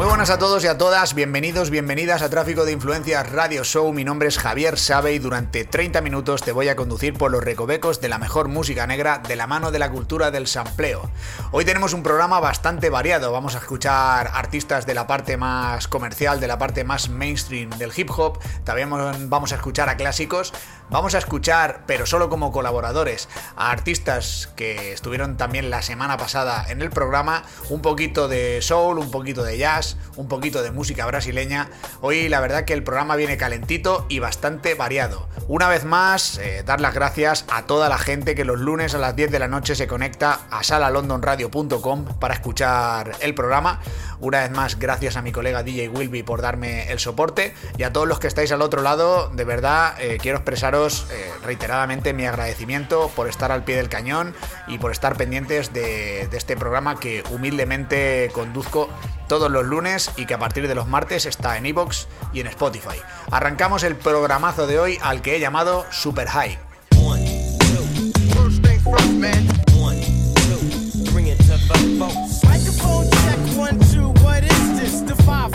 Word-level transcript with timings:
Muy 0.00 0.08
buenas 0.08 0.30
a 0.30 0.38
todos 0.38 0.64
y 0.64 0.66
a 0.66 0.78
todas, 0.78 1.12
bienvenidos, 1.12 1.68
bienvenidas 1.68 2.22
a 2.22 2.30
Tráfico 2.30 2.64
de 2.64 2.72
Influencias 2.72 3.30
Radio 3.32 3.64
Show. 3.64 3.92
Mi 3.92 4.02
nombre 4.02 4.28
es 4.28 4.38
Javier 4.38 4.78
Sabe 4.78 5.12
y 5.12 5.18
durante 5.18 5.66
30 5.66 6.00
minutos 6.00 6.40
te 6.40 6.52
voy 6.52 6.68
a 6.68 6.74
conducir 6.74 7.12
por 7.12 7.30
los 7.30 7.44
recovecos 7.44 8.00
de 8.00 8.08
la 8.08 8.16
mejor 8.16 8.48
música 8.48 8.86
negra 8.86 9.18
de 9.18 9.36
la 9.36 9.46
mano 9.46 9.70
de 9.70 9.78
la 9.78 9.90
cultura 9.90 10.30
del 10.30 10.46
sampleo. 10.46 11.10
Hoy 11.52 11.66
tenemos 11.66 11.92
un 11.92 12.02
programa 12.02 12.40
bastante 12.40 12.88
variado, 12.88 13.30
vamos 13.30 13.56
a 13.56 13.58
escuchar 13.58 14.30
artistas 14.32 14.86
de 14.86 14.94
la 14.94 15.06
parte 15.06 15.36
más 15.36 15.86
comercial, 15.86 16.40
de 16.40 16.48
la 16.48 16.56
parte 16.56 16.82
más 16.82 17.10
mainstream 17.10 17.68
del 17.76 17.92
hip 17.94 18.08
hop, 18.16 18.38
también 18.64 18.88
vamos 19.28 19.52
a 19.52 19.56
escuchar 19.56 19.90
a 19.90 19.98
clásicos, 19.98 20.54
vamos 20.90 21.14
a 21.14 21.18
escuchar, 21.18 21.84
pero 21.86 22.06
solo 22.06 22.28
como 22.28 22.52
colaboradores, 22.52 23.28
a 23.56 23.70
artistas 23.70 24.50
que 24.56 24.92
estuvieron 24.92 25.36
también 25.36 25.70
la 25.70 25.82
semana 25.82 26.16
pasada 26.16 26.66
en 26.68 26.82
el 26.82 26.90
programa, 26.90 27.44
un 27.68 27.80
poquito 27.80 28.28
de 28.28 28.60
soul, 28.62 28.98
un 28.98 29.10
poquito 29.10 29.42
de 29.42 29.58
jazz, 29.58 29.96
un 30.16 30.28
poquito 30.28 30.62
de 30.62 30.70
música 30.70 31.06
brasileña. 31.06 31.70
Hoy 32.00 32.28
la 32.28 32.40
verdad 32.40 32.64
que 32.64 32.72
el 32.72 32.82
programa 32.82 33.16
viene 33.16 33.36
calentito 33.36 34.06
y 34.08 34.18
bastante 34.18 34.74
variado. 34.74 35.28
Una 35.48 35.68
vez 35.68 35.84
más, 35.84 36.38
eh, 36.38 36.62
dar 36.64 36.80
las 36.80 36.94
gracias 36.94 37.44
a 37.50 37.62
toda 37.62 37.88
la 37.88 37.98
gente 37.98 38.34
que 38.34 38.44
los 38.44 38.58
lunes 38.58 38.94
a 38.94 38.98
las 38.98 39.16
10 39.16 39.30
de 39.30 39.38
la 39.38 39.48
noche 39.48 39.74
se 39.74 39.86
conecta 39.86 40.40
a 40.50 40.62
salalondonradio.com 40.62 42.04
para 42.18 42.34
escuchar 42.34 43.12
el 43.20 43.34
programa. 43.34 43.80
Una 44.20 44.40
vez 44.40 44.50
más, 44.50 44.78
gracias 44.78 45.16
a 45.16 45.22
mi 45.22 45.32
colega 45.32 45.62
DJ 45.62 45.88
Wilby 45.88 46.22
por 46.22 46.42
darme 46.42 46.92
el 46.92 46.98
soporte 46.98 47.54
y 47.78 47.84
a 47.84 47.92
todos 47.92 48.06
los 48.06 48.20
que 48.20 48.26
estáis 48.26 48.52
al 48.52 48.60
otro 48.60 48.82
lado, 48.82 49.30
de 49.30 49.44
verdad 49.44 49.94
eh, 49.98 50.18
quiero 50.20 50.36
expresaros 50.38 51.06
eh, 51.10 51.30
reiteradamente 51.42 52.12
mi 52.12 52.26
agradecimiento 52.26 53.10
por 53.16 53.28
estar 53.28 53.50
al 53.50 53.64
pie 53.64 53.76
del 53.76 53.88
cañón 53.88 54.34
y 54.66 54.78
por 54.78 54.92
estar 54.92 55.16
pendientes 55.16 55.72
de, 55.72 56.28
este 56.32 56.56
programa 56.56 57.00
que 57.00 57.24
humildemente 57.30 58.30
conduzco 58.34 58.90
todos 59.26 59.50
los 59.50 59.64
lunes 59.64 60.10
y 60.16 60.26
que 60.26 60.34
a 60.34 60.38
partir 60.38 60.68
de 60.68 60.74
los 60.74 60.86
martes 60.86 61.24
está 61.24 61.56
en 61.56 61.64
iBox 61.66 62.06
y 62.34 62.40
en 62.40 62.46
Spotify. 62.48 63.00
Arrancamos 63.30 63.84
el 63.84 63.96
programazo 63.96 64.66
de 64.66 64.78
hoy 64.78 64.98
al 65.02 65.22
que 65.22 65.36
he 65.36 65.40
llamado 65.40 65.86
Super 65.90 66.28
High. 66.28 66.58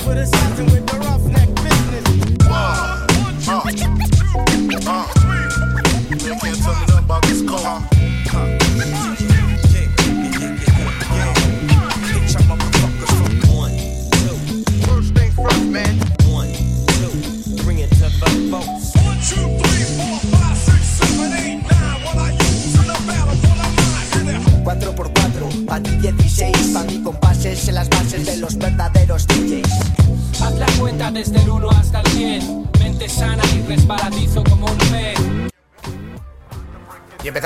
with 0.05 0.17
a 0.17 0.25
something 0.27 0.65
with 0.67 0.84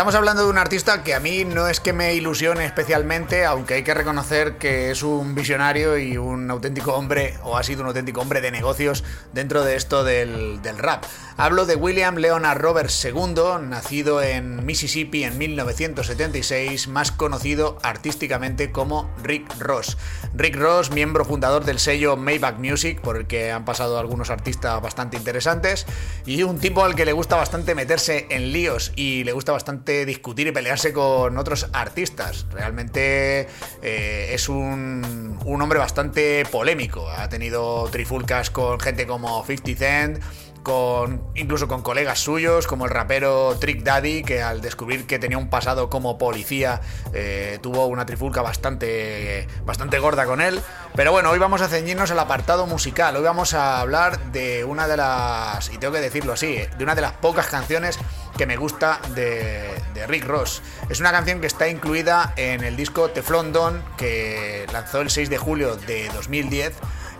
Y 0.09 0.12
empezamos 0.12 0.28
hablando 0.28 0.44
de 0.46 0.50
un 0.50 0.58
artista 0.58 1.03
que 1.03 1.14
a 1.14 1.20
mí 1.20 1.46
no 1.46 1.68
es 1.68 1.80
que 1.80 1.94
me 1.94 2.16
ilusione 2.16 2.66
especialmente, 2.66 3.46
aunque 3.46 3.75
hay 3.75 3.84
que 3.84 3.94
reconocer 3.94 4.58
que 4.58 4.90
es 4.90 5.03
un 5.03 5.36
visionario 5.36 6.00
y 6.00 6.18
un 6.18 6.50
auténtico 6.50 6.96
hombre, 6.96 7.36
o 7.44 7.58
ha 7.58 7.62
sido 7.62 7.81
un 7.81 7.90
auténtico 7.90 8.19
hombre 8.19 8.42
de 8.42 8.50
negocios 8.50 9.03
dentro 9.34 9.64
de 9.64 9.75
esto 9.75 10.03
del, 10.03 10.64
del 10.64 10.80
rap. 10.80 11.06
Hablo 11.38 11.66
de 11.66 11.75
William 11.75 12.16
Leonard 12.16 12.59
Roberts 12.59 13.06
II, 13.06 13.62
nacido 13.62 14.22
en 14.24 14.66
Mississippi 14.66 15.24
en 15.24 15.38
1976, 15.38 16.88
más 16.88 17.12
conocido 17.12 17.78
artísticamente 17.84 18.72
como 18.72 19.09
Rick 19.24 19.59
Ross. 19.59 19.96
Rick 20.34 20.56
Ross, 20.58 20.90
miembro 20.90 21.24
fundador 21.24 21.66
del 21.66 21.80
sello 21.80 22.18
Maybach 22.18 22.58
Music, 22.58 23.00
por 23.00 23.16
el 23.16 23.28
que 23.28 23.52
han 23.52 23.64
pasado 23.64 24.00
algunos 24.00 24.31
artistas 24.31 24.81
bastante 24.81 25.18
interesantes, 25.18 25.86
y 26.25 26.42
un 26.44 26.58
tipo 26.58 26.84
al 26.84 26.96
que 26.96 27.06
le 27.06 27.14
gusta 27.14 27.36
bastante 27.36 27.75
meterse 27.75 28.25
en 28.31 28.52
líos 28.52 28.92
y 28.96 29.24
le 29.24 29.34
gusta 29.34 29.52
bastante 29.52 29.99
discutir 30.06 30.48
y 30.48 30.52
pelearse 30.52 30.94
con 30.94 31.38
otros 31.38 31.68
artistas. 31.74 32.46
Realmente 32.52 33.48
eh, 33.82 34.30
es 34.34 34.50
un, 34.50 35.38
un 35.46 35.62
hombre 35.62 35.80
bastante 35.80 36.46
polémico. 36.46 37.10
Ha 37.10 37.30
tenido 37.30 37.88
trifulcas 37.92 38.50
con 38.50 38.80
gente 38.80 39.08
como 39.08 39.44
50 39.46 39.80
Cent, 39.80 40.20
con 40.64 41.24
incluso 41.36 41.68
con 41.68 41.81
colegas 41.81 42.20
suyos 42.20 42.68
como 42.68 42.86
el 42.86 42.92
rapero 42.92 43.58
Trick 43.59 43.84
Daddy 43.84 44.24
que 44.24 44.42
al 44.42 44.62
descubrir 44.62 45.08
que 45.08 45.20
tenía 45.20 45.38
un 45.38 45.50
pasado 45.50 45.90
como 45.90 46.18
policía 46.18 46.81
eh, 47.14 47.59
tuvo 47.62 47.88
una 47.88 48.06
trifulca 48.06 48.42
bastante 48.42 49.48
bastante 49.66 50.00
gorda 50.00 50.25
con 50.25 50.42
él 50.42 50.62
pero 50.96 51.12
bueno 51.12 51.30
hoy 51.30 51.40
vamos 51.40 51.62
a 51.62 51.68
ceñirnos 51.68 52.12
al 52.12 52.19
apartado 52.19 52.68
musical 52.68 53.16
hoy 53.16 53.24
vamos 53.24 53.53
a 53.53 53.80
hablar 53.80 54.31
de 54.31 54.64
una 54.64 54.88
de 54.88 54.98
las 54.98 55.72
y 55.72 55.78
tengo 55.78 55.94
que 55.94 56.02
decirlo 56.02 56.34
así 56.34 56.48
eh, 56.48 56.69
de 56.78 56.84
una 56.84 56.96
de 56.96 57.02
las 57.02 57.14
pocas 57.14 57.48
canciones 57.48 58.00
que 58.38 58.46
me 58.46 58.56
gusta 58.56 59.02
de, 59.16 59.68
de, 59.94 60.08
Rick 60.08 60.25
Ross. 60.25 60.62
Es 60.90 61.02
una 61.02 61.12
canción 61.12 61.42
que 61.42 61.48
está 61.48 61.68
incluida 61.68 62.34
en 62.38 62.64
el 62.64 62.78
disco 62.78 63.09
Teflon 63.09 63.52
Don 63.52 63.84
que 63.98 64.66
lanzó 64.72 65.02
el 65.02 65.09
6 65.09 65.30
de 65.30 65.38
julio 65.38 65.75
de 65.75 66.08
2010 66.14 66.74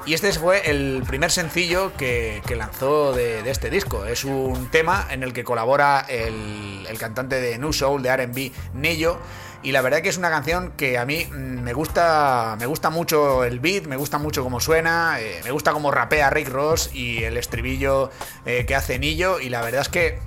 y 0.10 0.16
este 0.16 0.34
fue 0.34 0.72
el 0.72 1.04
primer 1.06 1.30
sencillo 1.30 1.94
que, 1.96 2.42
lanzó 2.58 3.14
de, 3.14 3.48
este 3.48 3.70
disco. 3.70 4.08
Es 4.08 4.24
un 4.24 4.72
tema 4.72 5.06
en 5.12 5.22
el 5.22 5.34
que 5.34 5.44
colabora 5.44 6.04
el, 6.10 6.98
cantante 6.98 7.40
de 7.40 7.60
New 7.60 7.72
Soul, 7.72 8.02
de 8.02 8.18
RB, 8.18 8.52
Nello. 8.74 9.20
Y 9.62 9.72
la 9.72 9.82
verdad 9.82 10.02
que 10.02 10.10
es 10.10 10.18
una 10.18 10.32
canción 10.32 10.72
que 10.76 10.98
a 10.98 11.06
mí 11.06 11.28
mm, 11.28 11.62
me 11.62 11.74
gusta, 11.74 12.56
me 12.58 12.66
gusta 12.66 12.90
mucho 12.90 13.44
el 13.44 13.60
beat, 13.60 13.86
me 13.86 13.98
gusta 13.98 14.18
mucho 14.18 14.42
cómo 14.42 14.60
suena, 14.60 15.20
eh, 15.20 15.42
me 15.44 15.52
gusta 15.52 15.74
cómo 15.74 15.92
rapea 15.92 16.32
Rick 16.32 16.50
Ross 16.50 16.90
y 16.92 17.24
el 17.24 17.38
estribillo 17.38 18.10
eh, 18.48 18.66
que 18.66 18.74
hace 18.74 18.98
Nillo. 18.98 19.40
Y 19.40 19.50
la 19.50 19.62
verdad 19.62 19.82
es 19.82 19.90
que 19.90 20.18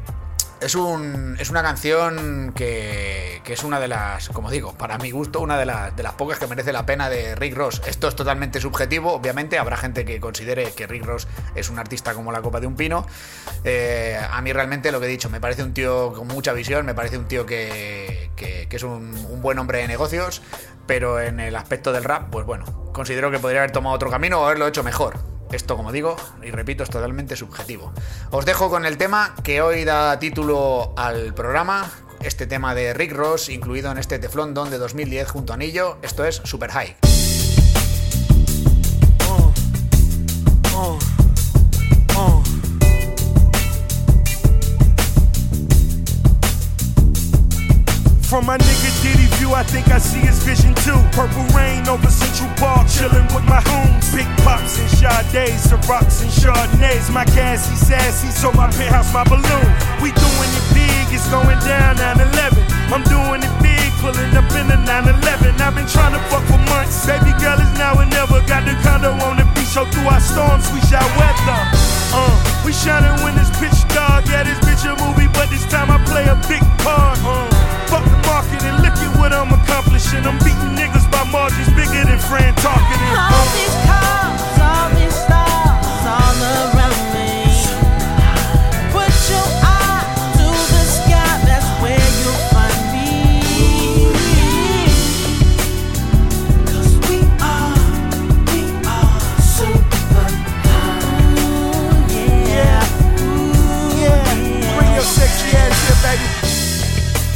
es, 0.63 0.75
un, 0.75 1.37
es 1.39 1.51
una 1.51 1.63
canción 1.63 2.53
que, 2.55 3.41
que, 3.45 3.53
es 3.53 3.65
una 3.65 3.81
de 3.81 3.89
las, 3.89 4.29
como 4.29 4.51
digo, 4.51 4.73
para 4.75 4.99
mi 4.99 5.11
gusto, 5.11 5.41
una 5.41 5.59
de, 5.59 5.65
de, 5.97 6.03
las 6.03 6.13
pocas 6.15 6.39
que 6.39 6.47
merece 6.47 6.73
la 6.73 6.87
pena 6.87 7.09
de 7.09 7.35
Rick 7.35 7.55
Ross. 7.55 7.83
Esto 7.87 8.09
es 8.09 8.15
totalmente 8.15 8.61
subjetivo, 8.61 9.13
obviamente, 9.13 9.59
habrá 9.59 9.77
gente 9.77 10.05
que 10.05 10.21
considere 10.21 10.73
que 10.73 10.87
Rick 10.87 11.05
Ross 11.05 11.29
es 11.55 11.69
un 11.69 11.79
artista 11.79 12.15
como 12.15 12.33
la 12.33 12.43
copa 12.43 12.61
de 12.61 12.67
un 12.67 12.77
pino. 12.77 13.07
Eh, 13.65 14.19
a 14.31 14.41
mí 14.41 14.53
realmente 14.53 14.93
lo 14.93 15.01
que 15.01 15.07
he 15.07 15.11
dicho, 15.11 15.31
me 15.31 15.41
parece 15.41 15.63
un 15.63 15.75
tío 15.75 16.13
con 16.13 16.29
mucha 16.29 16.53
visión, 16.53 16.87
me 16.87 16.95
parece 16.95 17.19
un 17.19 17.27
tío 17.27 17.45
que, 17.45 18.31
que, 18.37 18.69
es 18.71 18.83
un, 18.83 19.15
un 19.31 19.43
buen 19.43 19.59
hombre 19.59 19.79
de 19.79 19.89
negocios, 19.89 20.43
pero 20.87 21.21
en 21.21 21.41
el 21.41 21.57
aspecto 21.57 21.93
del 21.93 22.05
rap, 22.05 22.31
pues 22.31 22.47
bueno, 22.47 22.65
considero 22.93 23.31
que 23.31 23.39
podría 23.39 23.61
haber 23.61 23.73
tomado 23.73 23.95
otro 23.95 24.11
camino 24.11 24.41
o 24.41 24.45
haberlo 24.45 24.67
hecho 24.67 24.83
mejor. 24.83 25.32
Esto, 25.53 25.77
como 25.77 25.93
digo, 25.93 26.17
y 26.43 26.51
repito, 26.51 26.83
es 26.83 26.91
totalmente 26.91 27.37
subjetivo. 27.37 27.93
Os 28.31 28.47
dejo 28.47 28.71
con 28.71 28.87
el 28.87 28.97
tema 28.97 29.35
que 29.45 29.61
hoy 29.61 29.85
da 29.85 30.19
título 30.19 30.95
al 30.97 31.35
programa, 31.35 31.91
este 32.23 32.47
tema 32.47 32.75
de 32.75 32.95
Rick 32.95 33.13
Ross, 33.13 33.51
incluido 33.51 33.93
en 33.93 33.99
este 33.99 34.19
Teflon 34.19 34.55
Don 34.55 34.71
de 34.71 34.79
2010 34.79 35.31
junto 35.31 35.53
a 35.53 35.57
Anillo. 35.57 35.99
Esto 36.03 36.25
es 36.25 36.37
Super 36.45 36.71
High. 36.71 36.97
days, 55.33 55.73
of 55.73 55.81
rocks 55.89 56.21
and 56.21 56.31
Chardonnays. 56.31 57.09
My 57.09 57.25
gassy 57.33 57.75
sassy, 57.75 58.29
so 58.29 58.53
my 58.53 58.69
penthouse, 58.71 59.13
my 59.17 59.25
balloon. 59.25 59.69
We 60.05 60.13
doing 60.13 60.53
it 60.53 60.67
big, 60.77 61.09
it's 61.09 61.27
going 61.33 61.59
down 61.65 61.97
9-11. 61.97 62.61
I'm 62.93 63.03
doing 63.09 63.41
it 63.41 63.55
big, 63.65 63.89
pulling 64.05 64.37
up 64.37 64.47
in 64.53 64.69
a 64.69 64.77
9-11. 64.85 65.57
I've 65.59 65.75
been 65.75 65.89
trying 65.89 66.13
to 66.13 66.23
fuck 66.29 66.45
for 66.45 66.61
months. 66.69 67.09
Baby 67.09 67.33
girl 67.41 67.57
is 67.57 67.73
now 67.81 67.97
and 67.99 68.13
never. 68.13 68.45
Got 68.45 68.69
the 68.69 68.77
condo 68.85 69.17
on 69.25 69.41
the 69.41 69.49
beach, 69.57 69.73
so 69.73 69.89
through 69.89 70.13
our 70.13 70.21
storms 70.21 70.69
we 70.69 70.81
shall 70.93 71.09
weather. 71.17 71.61
Uh, 72.13 72.37
we 72.61 72.77
shining 72.77 73.17
when 73.25 73.33
it's 73.41 73.49
pitch 73.57 73.81
dark. 73.97 74.29
Yeah, 74.29 74.45
this 74.45 74.61
bitch 74.61 74.85
a 74.85 74.93
movie, 75.01 75.33
but 75.33 75.49
this 75.49 75.65
time 75.73 75.89
I 75.89 75.97
play 76.05 76.29
a 76.29 76.37
big 76.45 76.63
part. 76.85 77.17
Uh, 77.25 77.49
fuck 77.89 78.05
the 78.05 78.21
market 78.29 78.61
and 78.69 78.85
look 78.85 78.97
at 79.01 79.11
what 79.17 79.33
I'm 79.33 79.49
accomplishing. 79.49 80.29
I'm 80.29 80.37
beating 80.45 80.77
niggas 80.77 81.09
by 81.09 81.25
margins 81.33 81.73
bigger 81.73 82.05
than 82.05 82.21
Fran 82.21 82.53
talking. 82.61 83.01
All 83.17 83.49
these. 83.57 84.32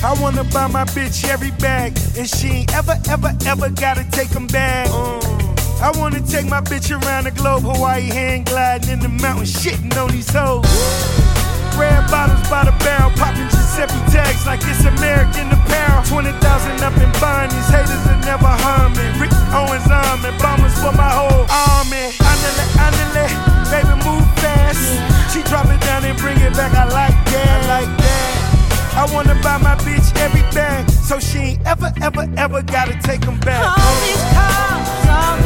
I 0.06 0.12
wanna 0.20 0.44
buy 0.44 0.68
my 0.68 0.84
bitch 0.84 1.28
every 1.28 1.50
bag, 1.52 1.98
and 2.16 2.28
she 2.28 2.48
ain't 2.48 2.74
ever, 2.74 2.96
ever, 3.10 3.32
ever 3.44 3.70
gotta 3.70 4.04
take 4.12 4.28
them 4.28 4.46
back. 4.46 4.86
I 5.80 5.92
wanna 5.96 6.20
take 6.20 6.48
my 6.48 6.60
bitch 6.60 6.90
around 6.90 7.24
the 7.24 7.30
globe, 7.30 7.62
Hawaii 7.62 8.08
hand 8.08 8.46
gliding 8.46 8.90
in 8.90 9.00
the 9.00 9.08
mountains, 9.08 9.52
shitting 9.52 9.92
on 10.00 10.10
these 10.10 10.30
hoes. 10.30 10.64
Red 11.76 12.08
bottles 12.08 12.40
by 12.48 12.64
the 12.64 12.72
barrel, 12.80 13.12
popping 13.20 13.44
Giuseppe 13.52 13.92
tags 14.08 14.46
like 14.46 14.64
it's 14.64 14.80
American 14.88 15.52
apparel. 15.52 16.02
20,000 16.08 16.32
up 16.80 16.96
in 16.96 17.12
bond, 17.20 17.52
haters 17.68 18.00
will 18.08 18.22
never 18.24 18.48
harm 18.48 18.96
me. 18.96 19.04
Rick 19.20 19.36
Owens 19.52 19.84
arm 19.92 20.24
and 20.24 20.36
bombers 20.40 20.72
for 20.80 20.96
my 20.96 21.12
whole 21.12 21.44
army. 21.52 22.08
Andale, 22.24 22.64
andale, 22.80 23.28
baby 23.68 23.94
move 24.00 24.24
fast. 24.40 24.80
She 25.28 25.44
drop 25.44 25.68
it 25.68 25.80
down 25.84 26.08
and 26.08 26.16
bring 26.16 26.40
it 26.40 26.56
back, 26.56 26.72
I 26.72 26.88
like 26.88 27.18
that, 27.28 27.48
I 27.52 27.68
like 27.68 27.92
that. 28.00 28.16
I 28.96 29.04
wanna 29.12 29.36
buy 29.44 29.58
my 29.58 29.76
bitch 29.84 30.08
every 30.24 30.40
bag, 30.56 30.88
so 30.88 31.20
she 31.20 31.60
ain't 31.60 31.66
ever, 31.66 31.92
ever, 32.00 32.24
ever 32.38 32.62
gotta 32.62 32.96
take 33.04 33.20
them 33.20 33.38
back. 33.40 33.60
All 33.60 33.96
these 34.00 34.24
cars, 34.32 34.88
all 35.12 35.45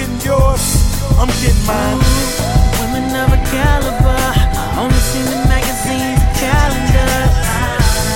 Getting 0.00 0.20
yours? 0.24 0.64
I'm 1.20 1.28
getting 1.44 1.60
mine. 1.68 2.00
Ooh, 2.00 2.80
Women 2.80 3.12
of 3.20 3.36
a 3.36 3.40
caliber, 3.52 4.16
only 4.80 4.96
seen 4.96 5.28
in 5.28 5.44
magazines 5.44 6.16
and 6.16 6.36
calendars. 6.40 7.36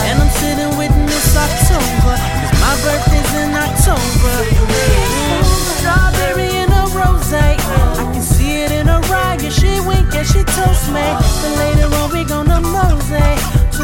And 0.09 0.17
I'm 0.17 0.33
sitting 0.41 0.73
witness 0.81 1.37
October, 1.37 2.17
cause 2.41 2.57
my 2.65 2.73
birthday's 2.81 3.33
in 3.37 3.53
October. 3.53 4.33
Ooh, 4.65 5.45
strawberry 5.77 6.57
in 6.57 6.73
a 6.73 6.89
rose. 6.97 7.35
I 7.37 7.53
can 8.17 8.23
see 8.23 8.63
it 8.65 8.73
in 8.73 8.87
her 8.87 9.05
eye, 9.05 9.37
yeah, 9.43 9.51
she 9.51 9.79
wink 9.81 10.09
and 10.15 10.27
she 10.27 10.41
toast 10.57 10.89
me. 10.89 11.05
But 11.45 11.53
later 11.61 11.95
on, 12.01 12.11
we 12.13 12.25
gonna 12.25 12.63
mose 12.63 13.13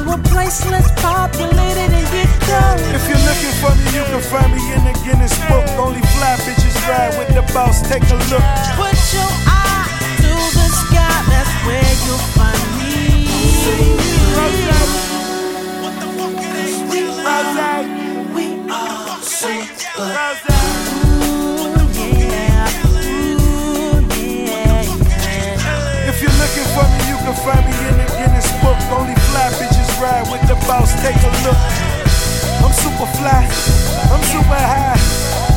to 0.05 0.13
a 0.13 0.19
place 0.33 0.65
less 0.71 0.91
populated 1.03 1.91
and 1.93 2.07
get 2.13 2.29
close. 2.45 2.81
If 2.97 3.09
you're 3.09 3.25
looking 3.29 3.55
for 3.61 3.73
me, 3.77 3.85
you 3.97 4.05
can 4.09 4.23
find 4.23 4.53
me 4.55 4.63
in 4.73 4.85
the 4.85 4.95
Guinness 5.05 5.37
book. 5.49 5.67
Only 5.77 6.01
fly 6.17 6.37
bitches 6.45 6.77
ride 6.89 7.17
with 7.19 7.29
the 7.35 7.43
boss. 7.53 7.83
Take 7.89 8.05
a 8.05 8.17
look. 8.33 8.45
Put 8.77 8.97
your 9.13 9.31
eye 9.47 9.89
to 10.25 10.33
the 10.57 10.69
sky, 10.83 11.17
that's 11.29 11.53
where 11.67 11.93
you'll 12.05 12.25
find 12.37 12.65
me. 12.79 13.29
We 18.41 18.47
are 18.71 19.21
super. 19.23 20.13
Ooh, 21.11 21.69
yeah. 21.95 22.69
Ooh, 22.87 24.01
yeah, 24.17 24.83
yeah. 25.29 26.09
If 26.09 26.17
you're 26.23 26.39
looking 26.43 26.67
for 26.75 26.87
me, 26.89 26.99
you 27.11 27.17
can 27.25 27.35
find 27.45 27.65
me 27.69 27.77
in 27.89 27.95
the 28.01 28.07
Guinness 28.17 28.49
book. 28.63 28.79
Only 28.91 29.15
fly 29.29 29.47
bitches 29.59 29.90
ride 30.01 30.31
with 30.33 30.41
the 30.49 30.55
boss. 30.67 30.91
Take 31.03 31.17
a 31.17 31.31
look. 31.45 31.61
I'm 32.65 32.73
super 32.73 33.07
fly. 33.17 33.45
I'm 34.11 34.23
super 34.33 34.61
high. 34.73 34.97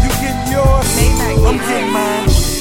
You 0.04 0.10
getting 0.22 0.52
yours? 0.52 1.48
I'm 1.48 1.58
getting 1.58 1.92
mine. 1.92 2.53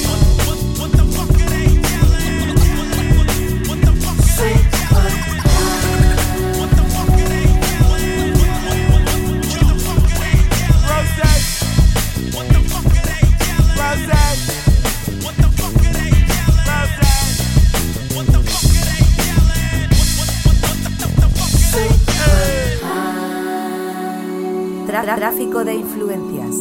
Tráfico 25.15 25.63
de 25.63 25.75
influencias. 25.75 26.55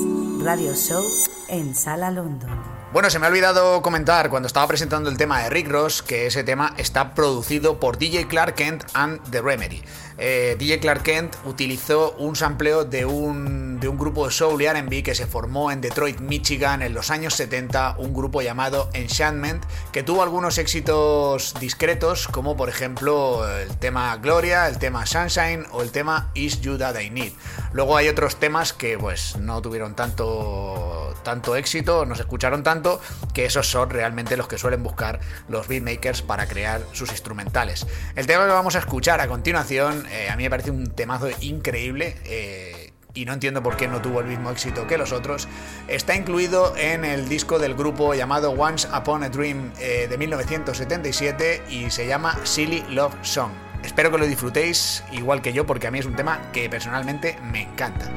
Radio 0.44 0.74
Show 0.74 1.02
en 1.48 1.74
Sala 1.74 2.10
London. 2.10 2.50
Bueno, 2.92 3.08
se 3.08 3.18
me 3.18 3.24
ha 3.24 3.30
olvidado 3.30 3.80
comentar 3.80 4.28
cuando 4.28 4.46
estaba 4.46 4.66
presentando 4.66 5.08
el 5.08 5.16
tema 5.16 5.40
de 5.42 5.48
Rick 5.48 5.68
Ross 5.68 6.02
que 6.02 6.26
ese 6.26 6.44
tema 6.44 6.74
está 6.76 7.14
producido 7.14 7.80
por 7.80 7.96
DJ 7.96 8.26
Clark 8.26 8.54
Kent 8.54 8.84
and 8.92 9.22
The 9.30 9.40
Remedy. 9.40 9.82
Eh, 10.18 10.56
DJ 10.58 10.80
Clark 10.80 11.02
Kent 11.02 11.36
utilizó 11.46 12.14
un 12.18 12.36
sampleo 12.36 12.84
de 12.84 13.06
un, 13.06 13.71
de 13.82 13.88
un 13.88 13.98
grupo 13.98 14.26
de 14.26 14.30
soul 14.30 14.62
y 14.62 14.68
RB 14.68 15.02
que 15.02 15.16
se 15.16 15.26
formó 15.26 15.72
en 15.72 15.80
Detroit, 15.80 16.20
Michigan 16.20 16.82
en 16.82 16.94
los 16.94 17.10
años 17.10 17.34
70, 17.34 17.96
un 17.98 18.14
grupo 18.14 18.40
llamado 18.40 18.88
Enchantment, 18.92 19.64
que 19.90 20.04
tuvo 20.04 20.22
algunos 20.22 20.56
éxitos 20.58 21.52
discretos, 21.58 22.28
como 22.28 22.56
por 22.56 22.68
ejemplo 22.68 23.44
el 23.58 23.76
tema 23.78 24.16
Gloria, 24.18 24.68
el 24.68 24.78
tema 24.78 25.04
Sunshine 25.04 25.66
o 25.72 25.82
el 25.82 25.90
tema 25.90 26.30
Is 26.34 26.60
You 26.60 26.78
That 26.78 27.00
I 27.00 27.10
Need. 27.10 27.32
Luego 27.72 27.96
hay 27.96 28.06
otros 28.06 28.36
temas 28.36 28.72
que 28.72 28.96
pues 28.96 29.36
no 29.36 29.60
tuvieron 29.60 29.96
tanto, 29.96 31.12
tanto 31.24 31.56
éxito, 31.56 32.06
no 32.06 32.14
se 32.14 32.22
escucharon 32.22 32.62
tanto, 32.62 33.00
que 33.34 33.46
esos 33.46 33.68
son 33.68 33.90
realmente 33.90 34.36
los 34.36 34.46
que 34.46 34.58
suelen 34.58 34.84
buscar 34.84 35.18
los 35.48 35.66
beatmakers 35.66 36.22
para 36.22 36.46
crear 36.46 36.82
sus 36.92 37.10
instrumentales. 37.10 37.84
El 38.14 38.28
tema 38.28 38.44
que 38.44 38.52
vamos 38.52 38.76
a 38.76 38.78
escuchar 38.78 39.20
a 39.20 39.26
continuación, 39.26 40.06
eh, 40.12 40.30
a 40.30 40.36
mí 40.36 40.44
me 40.44 40.50
parece 40.50 40.70
un 40.70 40.92
temazo 40.92 41.30
increíble. 41.40 42.16
eh, 42.26 42.81
y 43.14 43.24
no 43.24 43.32
entiendo 43.32 43.62
por 43.62 43.76
qué 43.76 43.88
no 43.88 44.00
tuvo 44.00 44.20
el 44.20 44.26
mismo 44.26 44.50
éxito 44.50 44.86
que 44.86 44.98
los 44.98 45.12
otros, 45.12 45.48
está 45.88 46.16
incluido 46.16 46.74
en 46.76 47.04
el 47.04 47.28
disco 47.28 47.58
del 47.58 47.74
grupo 47.74 48.14
llamado 48.14 48.50
Once 48.52 48.88
Upon 48.88 49.22
a 49.22 49.28
Dream 49.28 49.72
eh, 49.78 50.06
de 50.08 50.18
1977 50.18 51.64
y 51.68 51.90
se 51.90 52.06
llama 52.06 52.38
Silly 52.44 52.84
Love 52.90 53.14
Song. 53.22 53.52
Espero 53.82 54.10
que 54.10 54.18
lo 54.18 54.26
disfrutéis 54.26 55.02
igual 55.12 55.42
que 55.42 55.52
yo 55.52 55.66
porque 55.66 55.88
a 55.88 55.90
mí 55.90 55.98
es 55.98 56.06
un 56.06 56.14
tema 56.14 56.40
que 56.52 56.70
personalmente 56.70 57.38
me 57.42 57.62
encanta. 57.62 58.10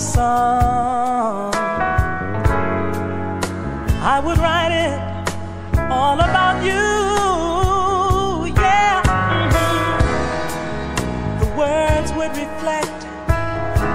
Song, 0.00 1.52
I 4.02 4.18
would 4.24 4.38
write 4.38 4.72
it 4.72 4.98
all 5.90 6.18
about 6.18 6.64
you. 6.64 8.54
Yeah. 8.56 9.02
The 11.40 11.46
words 11.54 12.12
would 12.14 12.34
reflect 12.34 13.04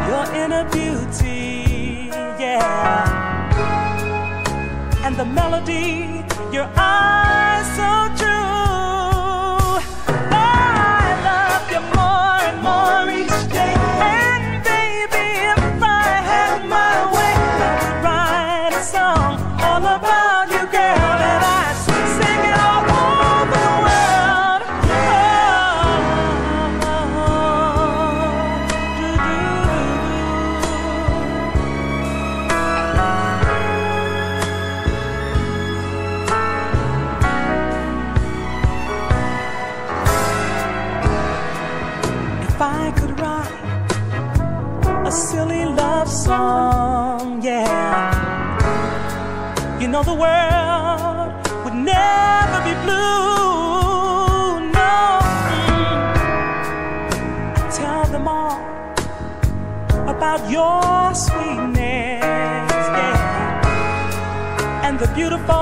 your 0.07 0.25
inner 0.41 0.65
beauty. 0.69 2.09
Yeah. 2.39 3.09
And 5.03 5.15
the 5.15 5.25
melody, 5.25 6.23
your 6.53 6.69
eyes 6.77 7.44
know 49.87 50.03
the 50.03 50.13
world 50.13 51.33
would 51.63 51.75
never 51.75 52.57
be 52.67 52.73
blue. 52.85 54.59
No, 54.73 55.19
tell 57.71 58.05
them 58.05 58.27
all 58.27 58.59
about 60.07 60.49
your 60.49 61.13
sweetness 61.13 62.23
yeah. 62.99 63.61
and 64.85 64.97
the 64.97 65.07
beautiful 65.13 65.55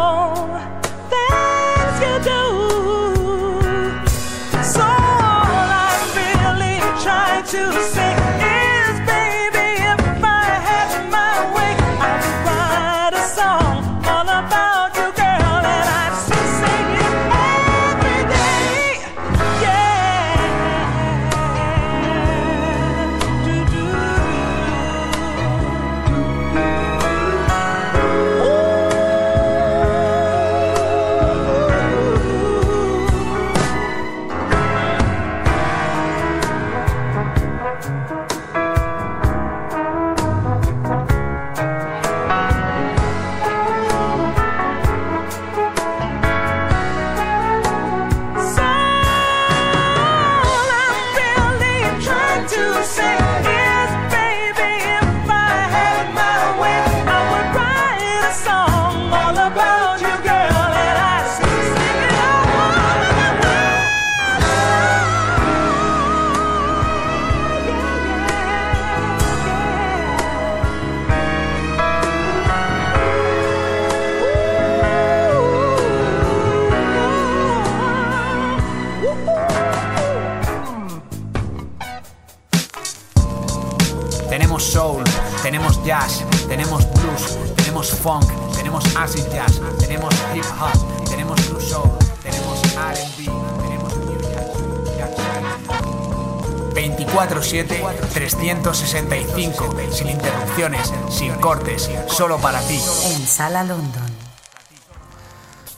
365, 99.22 99.92
sin 99.92 100.10
interrupciones, 100.10 100.92
sin 101.10 101.34
cortes, 101.36 101.90
solo 102.08 102.40
para 102.40 102.60
ti. 102.62 102.80
En 103.06 103.28
Sala 103.28 103.64
London. 103.64 104.13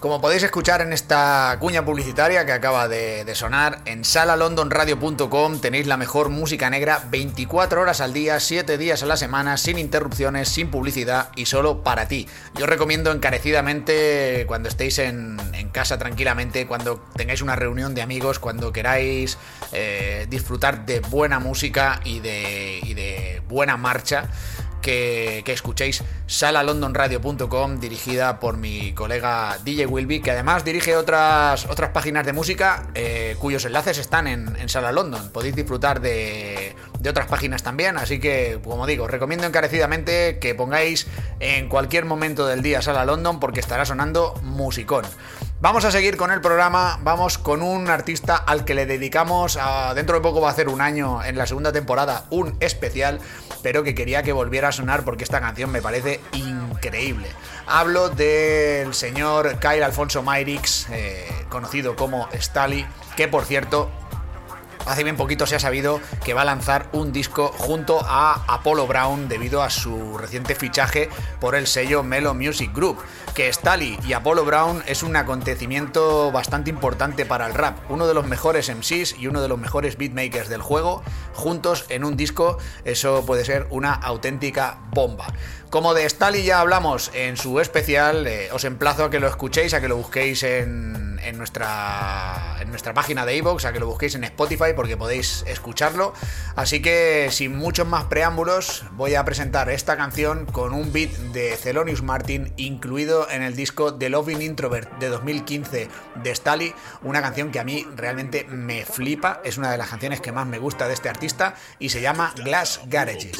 Como 0.05 0.21
podéis 0.21 0.43
escuchar 0.43 0.81
en 0.81 0.93
esta 0.93 1.57
cuña 1.59 1.83
publicitaria 1.83 2.45
que 2.45 2.51
acaba 2.51 2.88
de, 2.88 3.25
sonar, 3.33 3.81
en 3.85 4.05
salalondonradio.com 4.05 5.59
tenéis 5.59 5.88
la 5.88 5.97
mejor 5.97 6.29
música 6.29 6.69
negra 6.69 7.01
24 7.09 7.81
horas 7.81 8.01
al 8.01 8.13
día, 8.13 8.39
7 8.39 8.77
días 8.77 9.01
a 9.01 9.07
la 9.07 9.17
semana, 9.17 9.57
sin 9.57 9.79
interrupciones, 9.79 10.47
sin 10.50 10.69
publicidad 10.69 11.31
y 11.35 11.47
solo 11.47 11.81
para 11.81 12.07
ti. 12.07 12.27
Yo 12.53 12.67
recomiendo 12.67 13.12
encarecidamente 13.12 14.43
cuando 14.45 14.69
estéis 14.69 15.00
en, 15.00 15.39
casa 15.71 15.97
tranquilamente, 15.97 16.67
cuando 16.67 17.03
tengáis 17.15 17.41
una 17.41 17.55
reunión 17.55 17.95
de 17.95 18.03
amigos, 18.03 18.38
cuando 18.38 18.71
queráis 18.71 19.39
eh, 19.74 20.27
disfrutar 20.29 20.85
de 20.85 21.00
buena 21.00 21.39
música 21.39 22.00
y 22.05 22.19
de 22.19 23.41
buena 23.50 23.75
marcha 23.75 24.29
que, 24.85 25.41
que 25.43 25.51
escuchéis 25.51 26.03
salalondonradio.com 26.27 27.79
dirigida 27.79 28.39
por 28.39 28.57
mi 28.57 28.93
colega 28.93 29.57
DJ 29.65 29.87
Wilby, 29.87 30.21
que 30.21 30.29
además 30.29 30.63
dirige 30.63 30.95
otras, 30.95 31.65
otras 31.65 31.89
páginas 31.89 32.23
de 32.23 32.33
música 32.33 32.85
eh, 32.93 33.35
cuyos 33.39 33.65
enlaces 33.65 33.97
están 33.97 34.27
en, 34.27 34.69
Sala 34.69 34.91
London. 34.91 35.31
Podéis 35.31 35.55
disfrutar 35.55 36.01
de, 36.01 36.75
de 36.99 37.09
otras 37.09 37.25
páginas 37.25 37.63
también, 37.63 37.97
así 37.97 38.19
que, 38.19 38.59
como 38.63 38.85
digo, 38.85 39.07
recomiendo 39.07 39.47
encarecidamente 39.47 40.37
que 40.37 40.53
pongáis 40.53 41.07
en 41.39 41.67
cualquier 41.67 42.05
momento 42.05 42.45
del 42.45 42.61
día 42.61 42.83
Sala 42.83 43.05
London 43.05 43.39
porque 43.39 43.61
estará 43.61 43.85
sonando 43.85 44.35
musicón. 44.43 45.05
Vamos 45.62 45.85
a 45.85 45.91
seguir 45.91 46.17
con 46.17 46.31
el 46.31 46.41
programa, 46.41 47.00
vamos 47.01 47.38
con 47.38 47.63
un 47.63 47.89
artista 47.89 48.35
al 48.35 48.65
que 48.65 48.75
le 48.75 48.85
dedicamos, 48.85 49.57
dentro 49.95 50.15
de 50.15 50.21
poco 50.21 50.41
va 50.41 50.50
a 50.50 50.51
hacer 50.51 50.67
un 50.67 50.81
año 50.81 51.24
en 51.24 51.38
la 51.38 51.47
segunda 51.47 51.71
temporada, 51.71 52.25
un 52.29 52.57
especial, 52.59 53.21
pero 53.63 53.81
que 53.81 53.95
quería 53.95 54.21
que 54.21 54.33
volviera 54.33 54.67
a 54.67 54.71
sonar 54.74 55.05
porque 55.05 55.24
esta 55.24 55.39
canción 55.39 55.71
me 55.71 55.81
parece 55.81 56.19
increíble. 56.33 57.29
Hablo 57.67 58.09
del 58.09 58.93
señor 58.93 59.57
Kyle 59.59 59.83
Alfonso 59.83 60.21
Myrix, 60.21 60.88
eh, 60.91 61.25
conocido 61.47 61.95
como 61.95 62.27
Stali, 62.33 62.85
que 63.15 63.29
por 63.29 63.45
cierto 63.45 63.89
Hace 64.85 65.03
bien 65.03 65.17
poquito 65.17 65.47
se 65.47 65.55
ha 65.55 65.59
sabido 65.59 65.99
que 66.23 66.35
va 66.35 66.43
a 66.43 66.45
lanzar 66.45 66.89
un 66.91 67.11
disco 67.11 67.51
junto 67.57 68.01
a 68.05 68.45
Apollo 68.47 68.85
Brown 68.85 69.27
debido 69.27 69.63
a 69.63 69.71
su 69.71 70.15
reciente 70.17 70.53
fichaje 70.53 71.09
por 71.39 71.55
el 71.55 71.65
sello 71.65 72.03
Melo 72.03 72.35
Music 72.35 72.71
Group. 72.71 72.99
Que 73.33 73.51
Stali 73.51 73.97
y 74.07 74.13
Apollo 74.13 74.45
Brown 74.45 74.83
es 74.85 75.01
un 75.01 75.15
acontecimiento 75.15 76.31
bastante 76.31 76.69
importante 76.69 77.25
para 77.25 77.47
el 77.47 77.55
rap. 77.55 77.79
Uno 77.89 78.05
de 78.05 78.13
los 78.13 78.27
mejores 78.27 78.69
MCs 78.69 79.17
y 79.17 79.25
uno 79.25 79.41
de 79.41 79.47
los 79.47 79.57
mejores 79.57 79.97
beatmakers 79.97 80.49
del 80.49 80.61
juego, 80.61 81.03
juntos 81.33 81.85
en 81.89 82.03
un 82.03 82.15
disco, 82.15 82.59
eso 82.83 83.25
puede 83.25 83.43
ser 83.43 83.65
una 83.71 83.91
auténtica 83.91 84.77
bomba. 84.91 85.25
Como 85.75 85.94
de 85.94 86.10
Stali 86.10 86.44
ya 86.44 86.62
hablamos 86.62 87.12
en 87.13 87.36
su 87.36 87.60
especial, 87.60 88.25
eh, 88.27 88.48
os 88.53 88.63
emplazo 88.63 89.03
a 89.03 89.10
que 89.10 89.20
lo 89.20 89.27
escuchéis, 89.27 89.74
a 89.74 89.82
que 89.82 89.89
lo 89.89 89.98
busquéis 89.98 90.41
en, 90.44 91.20
nuestra, 91.36 92.55
página 92.94 93.25
de 93.25 93.36
iVoox, 93.36 93.65
a 93.65 93.74
que 93.74 93.82
lo 93.82 93.88
busquéis 93.88 94.15
en 94.15 94.24
Spotify 94.24 94.72
porque 94.74 94.96
podéis 94.96 95.44
escucharlo. 95.48 96.13
Así 96.55 96.82
que 96.82 97.27
sin 97.29 97.58
muchos 97.58 97.86
más 97.86 98.05
preámbulos, 98.05 98.86
voy 98.91 99.15
a 99.15 99.25
presentar 99.25 99.70
esta 99.70 99.98
canción 99.98 100.46
con 100.46 100.74
un 100.74 100.94
beat 100.94 101.10
de 101.34 101.58
Thelonious 101.58 102.03
Martin 102.03 102.53
incluido 102.55 103.29
en 103.29 103.41
el 103.41 103.58
disco 103.58 103.96
The 103.96 104.08
Loving 104.08 104.41
Introvert 104.44 104.98
de 105.00 105.10
2015 105.10 105.89
de 106.24 106.36
Stali, 106.36 106.74
una 107.03 107.22
canción 107.22 107.51
que 107.51 107.60
a 107.60 107.65
mí 107.65 107.86
realmente 107.98 108.46
me 108.46 108.86
flipa, 108.86 109.41
es 109.44 109.58
una 109.58 109.72
de 109.72 109.77
las 109.77 109.89
canciones 109.89 110.22
que 110.22 110.32
más 110.32 110.48
me 110.48 110.58
gusta 110.58 110.88
de 110.88 110.94
este 110.94 111.10
artista 111.10 111.55
y 111.79 111.89
se 111.89 112.00
llama 112.00 112.34
Glass 112.46 112.79
Garages. 112.86 113.38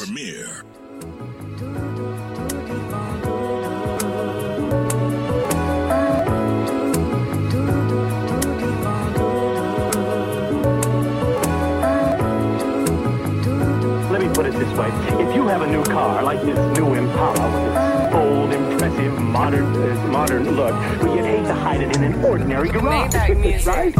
Way. 14.76 14.88
If 15.22 15.34
you 15.34 15.46
have 15.48 15.62
a 15.62 15.66
new 15.66 15.82
car, 15.84 16.22
like 16.22 16.40
this 16.42 16.58
new 16.78 16.94
Impala 16.94 17.46
with 17.52 17.72
its 17.72 18.12
bold, 18.12 18.52
impressive, 18.52 19.12
modern, 19.20 19.64
uh, 19.64 20.06
modern 20.08 20.50
look, 20.50 20.72
well, 21.02 21.16
you'd 21.16 21.24
hate 21.24 21.44
to 21.46 21.54
hide 21.54 21.80
it 21.80 21.96
in 21.96 22.04
an 22.04 22.24
ordinary 22.24 22.68
garage, 22.68 23.14
right? 23.66 23.94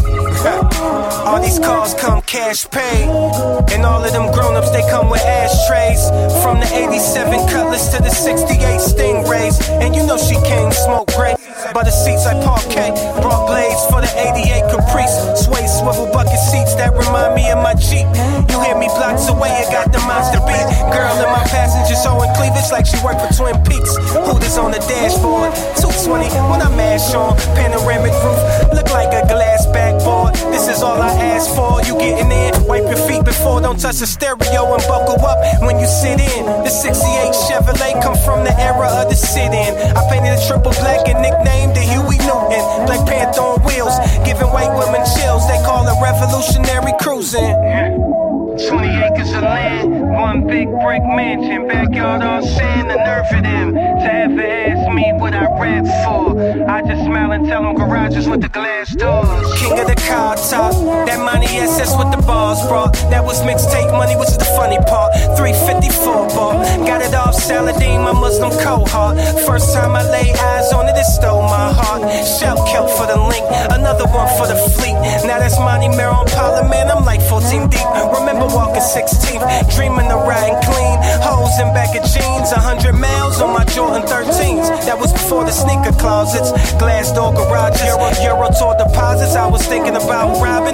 All 1.27 1.41
these 1.43 1.59
cars 1.59 1.95
come 1.95 2.23
cash 2.23 2.69
paid. 2.71 3.09
And 3.73 3.85
all 3.85 4.05
of 4.05 4.13
them 4.13 4.33
grown 4.33 4.55
ups, 4.57 4.71
they 4.71 4.83
come 4.91 5.11
with 5.11 5.23
ashtrays. 5.23 6.03
From 6.43 6.61
the 6.61 6.69
87 6.73 7.49
Cutlass 7.49 7.89
to 7.95 8.03
the 8.03 8.11
68 8.11 8.81
Stingrays. 8.81 9.61
And 9.83 9.95
you 9.95 10.07
know 10.07 10.19
she 10.19 10.37
came 10.43 10.73
smoke 10.73 11.09
gray. 11.17 11.35
By 11.75 11.83
the 11.85 11.91
seats 11.91 12.25
like 12.25 12.43
parquet. 12.45 12.91
Brought 13.21 13.47
blades 13.49 13.83
for 13.91 14.01
the 14.01 14.13
88 14.13 14.71
Caprice. 14.71 15.45
Sway 15.45 15.67
swivel 15.67 16.07
bucket 16.13 16.36
seats 16.36 16.36
that 16.79 16.93
remind 16.95 17.35
me 17.35 17.49
of 17.51 17.59
my 17.63 17.75
Jeep. 17.75 18.07
You 18.49 18.57
hear 18.63 18.77
me 18.77 18.89
blocks 18.97 19.29
away, 19.29 19.51
it 19.61 19.69
got 19.73 19.93
the 19.93 20.01
monster 20.05 20.41
beat. 20.45 20.67
Girl 20.93 21.15
in 21.19 21.29
my 21.33 21.45
passenger 21.51 21.97
showing 21.99 22.31
cleavage 22.37 22.71
like 22.71 22.87
she 22.87 22.99
worked 23.05 23.21
for 23.21 23.33
Twin 23.35 23.57
Peaks. 23.65 23.97
Hooters 24.13 24.57
on 24.59 24.71
the 24.71 24.81
dashboard. 24.87 25.53
220 25.81 26.31
when 26.49 26.61
I 26.63 26.71
mash 26.77 27.15
on. 27.15 27.37
Panoramic 27.57 28.15
roof. 28.23 28.41
Look 28.73 28.89
like 28.91 29.13
a 29.13 29.27
glass 29.27 29.67
backboard 29.73 30.37
don't 33.77 33.81
touch 33.81 33.99
the 33.99 34.07
stereo 34.07 34.73
and 34.73 34.83
buckle 34.89 35.21
up 35.25 35.39
when 35.63 35.79
you 35.79 35.87
sit 35.87 36.21
in. 36.21 36.45
The 36.65 36.71
68 36.71 37.35
Chevrolet 37.45 38.03
come 38.03 38.17
from 38.25 38.45
the 38.45 38.55
era 38.59 38.89
of 39.03 39.09
the 39.09 39.17
sit-in. 39.17 39.75
I 39.97 40.01
painted 40.09 40.39
a 40.39 40.47
triple 40.47 40.73
black 40.73 41.09
and 41.09 41.21
nicknamed 41.21 41.77
it 41.77 41.85
Huey 41.85 42.19
Newton. 42.25 42.63
Black 42.87 43.07
Panther 43.07 43.43
on 43.43 43.63
wheels, 43.65 43.95
giving 44.25 44.49
white 44.49 44.73
women 44.73 45.05
chills. 45.19 45.47
They 45.49 45.59
call 45.67 45.85
it 45.89 45.97
revolutionary 46.01 46.95
cruising. 47.01 48.36
20 48.57 48.89
acres 48.89 49.33
of 49.35 49.43
land, 49.43 49.93
one 50.15 50.47
big 50.47 50.67
brick 50.81 51.05
mansion, 51.05 51.69
backyard 51.69 52.23
all 52.23 52.41
sand, 52.41 52.89
the 52.89 52.97
nerve 52.97 53.27
of 53.31 53.43
them 53.45 53.75
to 53.75 54.09
ever 54.09 54.41
ask 54.41 54.95
me 54.95 55.13
what 55.21 55.35
I 55.35 55.45
rap 55.61 55.85
for. 56.05 56.41
I 56.65 56.81
just 56.81 57.05
smile 57.05 57.33
and 57.33 57.47
tell 57.47 57.63
them 57.63 57.75
garages 57.77 58.27
with 58.27 58.41
the 58.41 58.49
glass 58.49 58.95
doors. 58.95 59.61
King 59.61 59.79
of 59.79 59.87
the 59.87 60.01
car 60.09 60.37
top, 60.37 60.73
that 61.05 61.21
money 61.21 61.45
SS 61.45 61.99
with 61.99 62.11
the 62.17 62.23
bars 62.27 62.57
brought. 62.67 62.95
That 63.13 63.25
was 63.25 63.43
mixtape 63.43 63.93
money, 63.93 64.17
which 64.17 64.31
is 64.31 64.39
the 64.39 64.49
funny 64.57 64.79
part. 64.89 65.13
354 65.37 66.29
ball, 66.33 66.57
got 66.89 67.03
it 67.03 67.13
off 67.13 67.35
Saladin, 67.35 68.01
my 68.01 68.13
Muslim 68.13 68.51
cohort. 68.65 69.21
First 69.45 69.75
time 69.75 69.93
I 69.93 70.03
lay 70.09 70.33
eyes 70.33 70.73
on 70.73 70.89
it, 70.89 70.97
it 70.97 71.05
stole 71.05 71.43
my 71.43 71.77
heart. 71.77 72.09
Shell 72.25 72.57
kill 72.73 72.89
for 72.89 73.05
the 73.05 73.21
link, 73.21 73.45
another 73.69 74.09
one 74.09 74.33
for 74.41 74.49
the 74.49 74.57
fleet. 74.81 74.97
Now 75.29 75.39
that's 75.45 75.59
money, 75.61 75.89
mirror 75.89 76.17
on 76.17 76.27
Parliament, 76.33 76.89
I'm 76.89 77.05
like 77.05 77.21
14 77.21 77.69
deep. 77.69 77.85
Remember 78.17 78.46
walking 78.51 78.83
16th, 78.83 79.45
dreaming 79.75 80.11
of 80.11 80.27
riding 80.27 80.59
clean. 80.67 80.97
Holes 81.23 81.55
in 81.61 81.71
back 81.73 81.95
of 81.95 82.03
jeans, 82.11 82.51
100 82.51 82.93
miles 82.93 83.41
on 83.41 83.55
my 83.55 83.65
Jordan 83.65 84.03
13s. 84.03 84.67
That 84.87 84.99
was 84.99 85.13
before 85.13 85.45
the 85.45 85.53
sneaker 85.53 85.95
closets, 85.95 86.51
glass 86.79 87.13
door 87.13 87.33
garages, 87.33 87.87
Euro, 87.87 88.11
Euro 88.27 88.49
tour 88.59 88.75
deposits. 88.75 89.37
I 89.37 89.47
was 89.47 89.65
thinking 89.67 89.95
about 89.95 90.43
robbing 90.43 90.66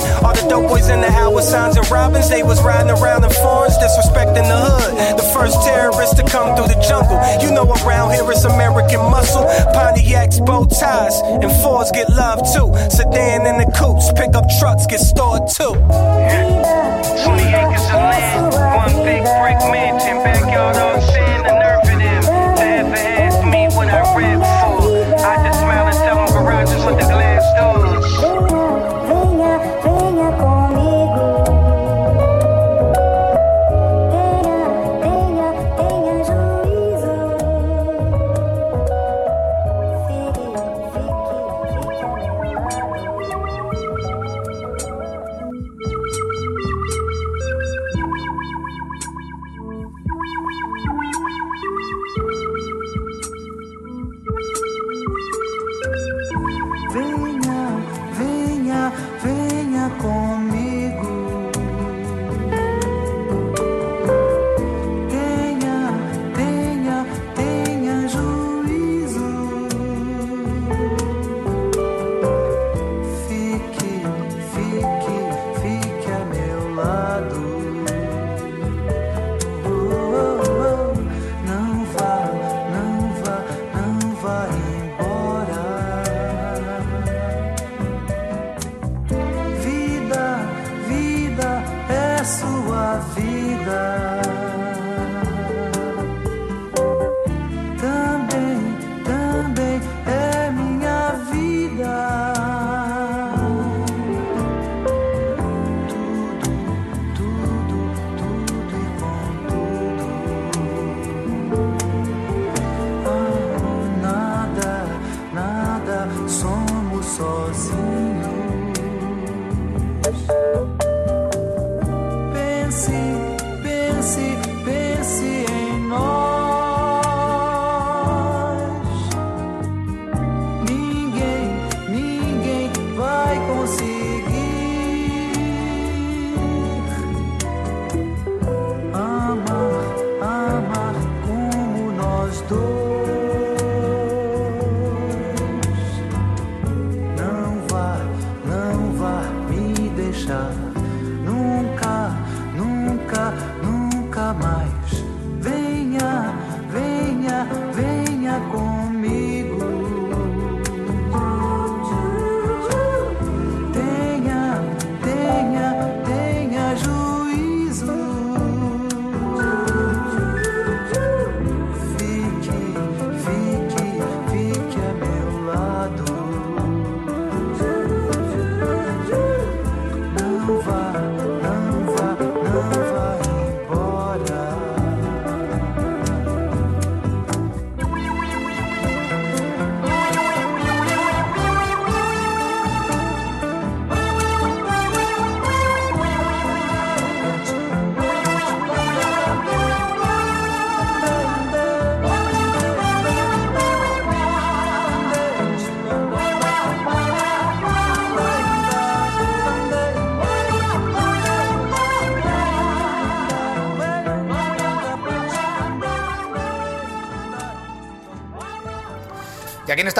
boys 0.60 0.88
in 0.88 1.00
the 1.00 1.08
hour 1.08 1.40
signs 1.40 1.76
and 1.76 1.88
robins. 1.90 2.28
They 2.28 2.42
was 2.42 2.62
riding 2.62 2.90
around 2.90 3.24
in 3.24 3.30
foreigns, 3.30 3.76
disrespecting 3.78 4.44
the 4.44 4.58
hood. 4.58 5.18
The 5.18 5.24
first 5.32 5.56
terrorist 5.62 6.16
to 6.16 6.24
come 6.24 6.56
through 6.56 6.68
the 6.68 6.80
jungle. 6.84 7.16
You 7.40 7.54
know 7.54 7.64
around 7.84 8.12
here 8.12 8.30
it's 8.30 8.44
American 8.44 9.00
muscle. 9.10 9.44
Pontiacs, 9.72 10.44
bow 10.44 10.64
ties, 10.66 11.16
and 11.22 11.52
Fords 11.62 11.90
get 11.92 12.08
love 12.10 12.40
too. 12.52 12.68
Sedan 12.90 13.46
in 13.46 13.56
the 13.58 13.70
coupes, 13.76 14.12
pickup 14.12 14.44
trucks 14.58 14.86
get 14.86 15.00
stored 15.00 15.48
too. 15.48 15.72
20 15.72 17.42
acres 17.54 17.86
of 17.88 18.02
land, 18.02 18.52
one 18.52 18.94
big 19.06 19.22
brick 19.22 19.60
mansion, 19.70 20.16
backyard 20.24 20.76
all 20.76 21.00
sand, 21.00 21.41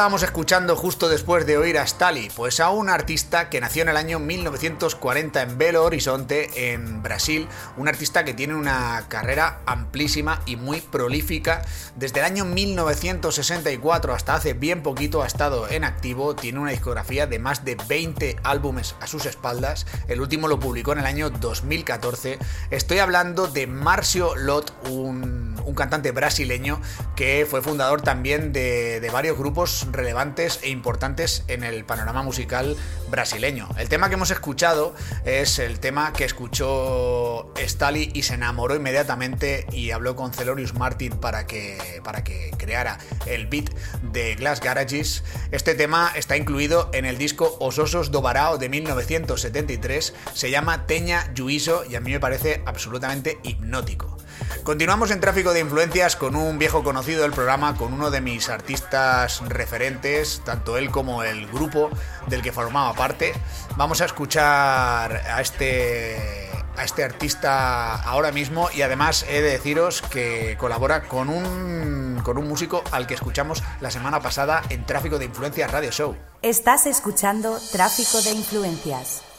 estábamos 0.03 0.25
escuchando 0.25 0.75
justo 0.75 1.09
después 1.09 1.47
de 1.47 1.57
oír 1.57 1.79
a 1.79 1.87
Stali? 1.87 2.29
Pues 2.35 2.59
a 2.59 2.71
un 2.71 2.89
artista 2.89 3.49
que 3.49 3.61
nació 3.61 3.83
en 3.83 3.89
el 3.89 3.97
año 3.97 4.19
1940 4.19 5.41
en 5.41 5.59
Belo 5.59 5.85
Horizonte, 5.85 6.73
en 6.73 7.05
Brasil. 7.05 7.47
Un 7.77 7.87
artista 7.87 8.25
que 8.25 8.35
tiene 8.35 8.57
una 8.57 9.05
carrera 9.07 9.61
amplísima 9.65 10.43
y 10.45 10.57
muy 10.57 10.81
prolífica. 10.81 11.63
Desde 11.95 12.19
el 12.19 12.27
año 12.27 12.45
1964 12.45 14.13
hasta 14.13 14.35
hace 14.35 14.55
bien 14.55 14.83
poquito 14.83 15.23
ha 15.23 15.27
estado 15.29 15.69
en 15.69 15.85
activo. 15.85 16.35
Tiene 16.35 16.59
una 16.59 16.73
discografía 16.73 17.29
de 17.29 17.39
más 17.39 17.65
de 17.65 17.77
20 17.87 18.39
álbumes 18.43 18.97
a 19.01 19.07
sus 19.07 19.25
espaldas. 19.27 19.87
El 20.09 20.21
último 20.21 20.49
lo 20.49 20.59
publicó 20.59 20.95
en 20.95 20.99
el 20.99 21.07
año 21.07 21.31
2014. 21.31 22.41
Estoy 22.73 22.99
hablando 22.99 23.47
de 23.47 23.69
Marcio 23.69 24.35
Lot, 24.35 24.75
un, 24.89 25.53
cantante 25.77 26.11
brasileño 26.11 26.83
que 27.17 27.47
fue 27.49 27.63
fundador 27.63 28.03
también 28.03 28.53
de 28.53 29.09
varios 29.11 29.39
grupos 29.39 29.87
relevantes 29.93 30.61
e 30.63 30.71
importantes 30.71 31.45
en 31.49 31.65
el 31.65 31.85
panorama 31.85 32.23
musical 32.23 32.77
brasileño. 33.11 33.69
El 33.79 33.89
tema 33.89 34.09
que 34.09 34.15
hemos 34.15 34.31
escuchado 34.31 34.95
es 35.25 35.59
el 35.59 35.81
tema 35.81 36.13
que 36.13 36.25
escuchó 36.25 37.53
Stali 37.59 38.11
y 38.15 38.23
se 38.23 38.35
enamoró 38.35 38.75
inmediatamente 38.75 39.67
y 39.73 39.91
habló 39.91 40.17
con 40.17 40.33
Celorius 40.33 40.75
Martin 40.75 41.13
para 41.13 41.47
que, 41.47 42.01
para 42.05 42.25
que 42.25 42.51
creara 42.57 42.99
el 43.27 43.47
beat 43.47 43.71
de 44.03 44.35
Glass 44.35 44.61
Garages. 44.61 45.25
Este 45.51 45.75
tema 45.75 46.13
está 46.15 46.37
incluido 46.37 46.91
en 46.93 47.05
el 47.05 47.19
disco 47.19 47.57
Os 47.61 47.79
Osos 47.79 48.11
do 48.11 48.23
Barao 48.23 48.59
de 48.59 48.69
1973. 48.69 50.15
Se 50.35 50.51
llama 50.51 50.87
Teña 50.87 51.33
Juizo 51.37 51.85
y 51.89 51.97
a 51.97 52.01
mí 52.01 52.13
me 52.13 52.21
parece 52.21 52.63
absolutamente 52.67 53.39
hipnótico. 53.43 54.17
Continuamos 54.63 55.11
en 55.11 55.21
tráfico 55.21 55.53
de 55.53 55.61
influencias 55.61 56.15
con 56.15 56.37
un 56.37 56.59
viejo 56.59 56.85
conocido 56.85 57.23
del 57.23 57.33
programa, 57.33 57.77
con 57.77 57.93
uno 57.93 58.11
de 58.11 58.21
mis 58.21 58.49
artistas 58.49 59.41
referentes, 59.49 59.82
tanto 60.45 60.77
él 60.77 60.91
como 60.91 61.23
el 61.23 61.47
grupo 61.47 61.91
del 62.29 62.43
que 62.43 62.53
formaba 62.53 62.95
parte. 62.95 63.33
Vamos 63.77 64.01
a 64.01 64.05
escuchar 64.05 65.13
a 65.17 65.41
este 65.41 66.51
a 66.77 66.85
este 66.85 67.05
artista 67.05 67.97
ahora 67.97 68.33
mismo 68.33 68.69
y 68.75 68.83
además 68.83 69.27
he 69.29 69.43
de 69.43 69.51
deciros 69.51 70.01
que 70.01 70.57
colabora 70.59 71.03
con 71.03 71.29
un 71.29 72.21
con 72.23 72.39
un 72.39 72.49
músico 72.49 72.83
al 72.93 73.07
que 73.07 73.15
escuchamos 73.15 73.63
la 73.81 73.91
semana 73.91 74.21
pasada 74.21 74.63
en 74.71 74.87
Tráfico 74.87 75.19
de 75.19 75.27
Influencias 75.27 75.71
Radio 75.71 75.91
Show. 75.91 76.17
Estás 76.41 76.87
escuchando 76.87 77.59
Tráfico 77.73 78.23
de 78.23 78.31
Influencias. 78.31 79.32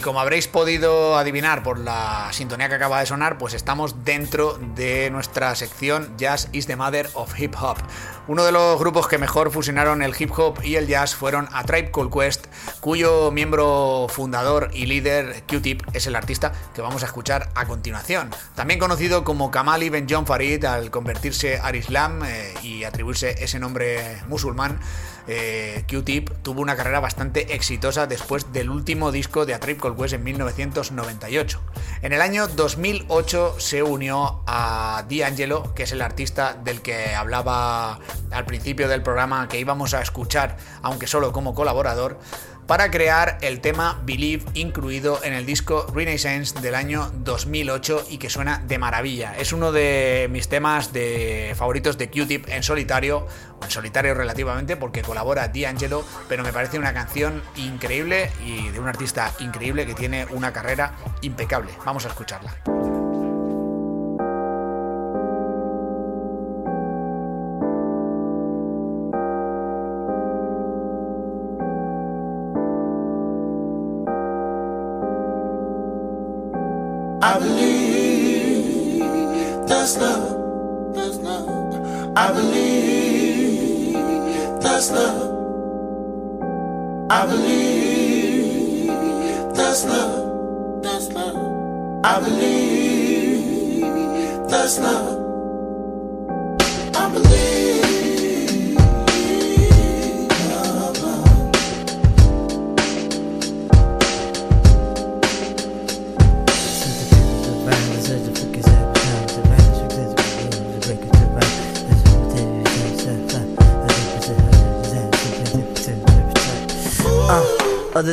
Y 0.00 0.02
como 0.02 0.18
habréis 0.18 0.48
podido 0.48 1.18
adivinar 1.18 1.62
por 1.62 1.78
la 1.78 2.30
sintonía 2.32 2.70
que 2.70 2.76
acaba 2.76 3.00
de 3.00 3.04
sonar, 3.04 3.36
pues 3.36 3.52
estamos 3.52 4.02
dentro 4.02 4.58
de 4.74 5.10
nuestra 5.10 5.54
sección 5.54 6.16
Jazz 6.16 6.48
is 6.52 6.66
the 6.66 6.74
Mother 6.74 7.10
of 7.12 7.38
Hip 7.38 7.54
Hop. 7.60 7.76
Uno 8.30 8.44
de 8.44 8.52
los 8.52 8.78
grupos 8.78 9.08
que 9.08 9.18
mejor 9.18 9.50
fusionaron 9.50 10.02
el 10.02 10.14
hip 10.16 10.30
hop 10.38 10.62
y 10.62 10.76
el 10.76 10.86
jazz 10.86 11.16
fueron 11.16 11.48
A 11.50 11.64
Tribe 11.64 11.90
Called 11.90 12.12
Quest, 12.12 12.46
cuyo 12.78 13.32
miembro 13.32 14.06
fundador 14.08 14.70
y 14.72 14.86
líder 14.86 15.42
Q-Tip 15.48 15.82
es 15.94 16.06
el 16.06 16.14
artista 16.14 16.52
que 16.72 16.80
vamos 16.80 17.02
a 17.02 17.06
escuchar 17.06 17.50
a 17.56 17.66
continuación. 17.66 18.30
También 18.54 18.78
conocido 18.78 19.24
como 19.24 19.50
Kamal 19.50 19.82
Ibn 19.82 20.06
John 20.08 20.26
Farid 20.26 20.64
al 20.64 20.92
convertirse 20.92 21.58
al 21.58 21.74
Islam 21.74 22.22
eh, 22.24 22.54
y 22.62 22.84
atribuirse 22.84 23.34
ese 23.42 23.58
nombre 23.58 24.22
musulmán, 24.28 24.78
eh, 25.26 25.84
Q-Tip 25.88 26.30
tuvo 26.42 26.60
una 26.60 26.76
carrera 26.76 27.00
bastante 27.00 27.54
exitosa 27.54 28.06
después 28.06 28.52
del 28.52 28.70
último 28.70 29.12
disco 29.12 29.44
de 29.44 29.54
A 29.54 29.60
Tribe 29.60 29.80
Called 29.80 29.96
Quest 29.96 30.14
en 30.14 30.24
1998. 30.24 31.60
En 32.02 32.12
el 32.12 32.20
año 32.20 32.46
2008 32.46 33.56
se 33.58 33.82
unió 33.82 34.42
a 34.46 35.04
D'Angelo, 35.08 35.74
que 35.74 35.82
es 35.82 35.92
el 35.92 36.02
artista 36.02 36.54
del 36.54 36.80
que 36.80 37.14
hablaba 37.14 37.98
al 38.30 38.46
principio 38.46 38.88
del 38.88 39.02
programa 39.02 39.48
que 39.48 39.58
íbamos 39.58 39.94
a 39.94 40.02
escuchar, 40.02 40.56
aunque 40.82 41.06
solo 41.06 41.32
como 41.32 41.54
colaborador, 41.54 42.18
para 42.70 42.88
crear 42.92 43.36
el 43.40 43.60
tema 43.60 44.00
Believe 44.04 44.44
incluido 44.54 45.18
en 45.24 45.32
el 45.32 45.44
disco 45.44 45.86
Renaissance 45.92 46.60
del 46.60 46.76
año 46.76 47.10
2008 47.14 48.06
y 48.10 48.18
que 48.18 48.30
suena 48.30 48.58
de 48.58 48.78
maravilla. 48.78 49.36
Es 49.36 49.52
uno 49.52 49.72
de 49.72 50.28
mis 50.30 50.48
temas 50.48 50.92
de 50.92 51.52
favoritos 51.56 51.98
de 51.98 52.08
Q-Tip 52.10 52.48
en 52.48 52.62
solitario, 52.62 53.26
en 53.60 53.70
solitario 53.72 54.14
relativamente 54.14 54.76
porque 54.76 55.02
colabora 55.02 55.48
D'Angelo, 55.48 56.04
pero 56.28 56.44
me 56.44 56.52
parece 56.52 56.78
una 56.78 56.94
canción 56.94 57.42
increíble 57.56 58.30
y 58.46 58.68
de 58.68 58.78
un 58.78 58.86
artista 58.86 59.32
increíble 59.40 59.84
que 59.84 59.94
tiene 59.94 60.26
una 60.26 60.52
carrera 60.52 60.94
impecable. 61.22 61.72
Vamos 61.84 62.04
a 62.04 62.08
escucharla. 62.10 62.99
I 82.20 82.32
believe 82.32 83.94
that's 84.60 84.90
love. 84.90 85.22
I 87.10 87.24
believe 87.26 88.86
that's 89.54 89.86
love. 89.86 90.82
That's 90.82 91.10
love. 91.14 91.36
I 92.04 92.20
believe 92.20 93.80
that's 94.50 94.78
love. 94.80 95.19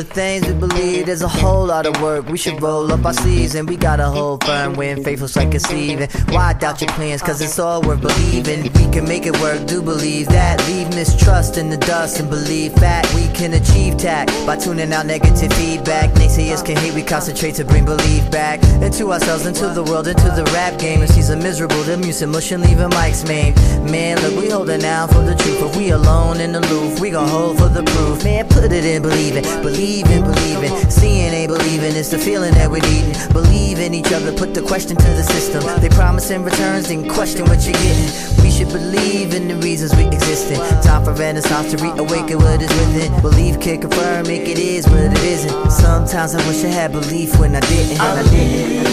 Things 0.08 0.46
we 0.46 0.54
believe 0.54 1.06
there's 1.06 1.22
a 1.22 1.28
whole 1.28 1.66
lot 1.66 1.86
of 1.86 2.00
work. 2.02 2.28
We 2.28 2.38
should 2.38 2.60
roll 2.60 2.90
up 2.92 3.04
our 3.04 3.12
sleeves 3.12 3.54
and 3.54 3.68
we 3.68 3.76
gotta 3.76 4.06
hold 4.06 4.44
firm 4.44 4.74
when 4.74 5.04
faithful's 5.04 5.36
like 5.36 5.58
sieve. 5.60 6.12
Why 6.30 6.52
doubt 6.54 6.80
your 6.80 6.90
plans? 6.90 7.22
Cause 7.22 7.40
it's 7.40 7.58
all 7.58 7.82
worth 7.82 8.00
believing. 8.00 8.62
We 8.72 8.90
can 8.92 9.06
make 9.06 9.26
it 9.26 9.38
work, 9.40 9.66
do 9.66 9.82
believe 9.82 10.28
that. 10.28 10.66
Leave 10.68 10.88
mistrust 10.94 11.58
in 11.58 11.70
the 11.70 11.76
dust 11.76 12.20
and 12.20 12.28
believe 12.28 12.74
that 12.76 13.06
we 13.14 13.27
can 13.38 13.54
achieve 13.54 13.96
tact 13.96 14.32
by 14.44 14.56
tuning 14.56 14.92
out 14.92 15.06
negative 15.06 15.52
feedback. 15.52 16.10
Naysayers 16.14 16.64
can 16.64 16.76
hate, 16.76 16.92
we 16.92 17.04
concentrate 17.04 17.54
to 17.54 17.64
bring 17.64 17.84
belief 17.84 18.28
back 18.32 18.60
into 18.82 19.12
ourselves, 19.12 19.46
into 19.46 19.68
the 19.68 19.84
world, 19.84 20.08
into 20.08 20.28
the 20.30 20.44
rap 20.52 20.76
game. 20.78 21.02
And 21.02 21.10
she's 21.12 21.30
a 21.30 21.36
miserable, 21.36 21.82
the 21.84 21.96
music 21.96 22.28
and 22.52 22.62
leaving 22.62 22.90
mics 22.90 23.26
maimed. 23.28 23.56
Man, 23.90 24.20
look, 24.22 24.36
we 24.36 24.50
holding 24.50 24.84
out 24.84 25.10
for 25.10 25.22
the 25.22 25.36
truth. 25.36 25.62
If 25.62 25.76
we 25.76 25.90
alone 25.90 26.40
in 26.40 26.52
the 26.52 26.58
aloof, 26.58 26.98
we 27.00 27.10
gon' 27.10 27.28
hold 27.28 27.58
for 27.58 27.68
the 27.68 27.84
proof. 27.84 28.24
Man, 28.24 28.48
put 28.48 28.72
it 28.72 28.84
in, 28.84 29.02
believe 29.02 29.36
it. 29.36 29.44
Believe 29.62 30.06
in, 30.10 30.22
believe 30.24 30.62
in. 30.64 30.90
Seeing 30.90 31.32
ain't 31.32 31.48
believing, 31.48 31.94
it's 31.94 32.10
the 32.10 32.18
feeling 32.18 32.54
that 32.54 32.68
we're 32.68 32.82
needing. 32.90 33.14
Believe 33.32 33.78
in 33.78 33.94
each 33.94 34.12
other, 34.12 34.32
put 34.32 34.52
the 34.52 34.62
question 34.62 34.96
to 34.96 35.08
the 35.14 35.22
system. 35.22 35.62
They 35.80 35.88
promise 35.90 36.30
in 36.30 36.42
returns, 36.44 36.88
then 36.88 37.08
question 37.08 37.44
what 37.46 37.64
you're 37.64 37.74
getting. 37.74 38.42
We 38.42 38.50
should 38.50 38.68
believe 38.68 39.34
in 39.34 39.46
the 39.48 39.56
reasons 39.56 39.94
we 39.94 40.06
exist 40.06 40.50
in. 40.50 40.58
Time 40.82 41.04
for 41.04 41.12
renaissance 41.12 41.70
to 41.72 41.76
reawaken 41.76 42.38
what 42.38 42.62
is 42.62 42.70
within. 42.70 43.12
Belief 43.30 43.60
can 43.60 43.80
confirm, 43.80 44.26
make 44.26 44.48
it 44.48 44.58
is 44.58 44.88
what 44.88 45.00
it 45.00 45.22
isn't. 45.22 45.70
Sometimes 45.70 46.34
I 46.34 46.48
wish 46.48 46.64
I 46.64 46.68
had 46.68 46.92
belief 46.92 47.38
when 47.38 47.54
I 47.54 47.60
didn't. 47.60 48.00
And 48.00 48.18
I 48.18 48.22
didn't. 48.30 48.84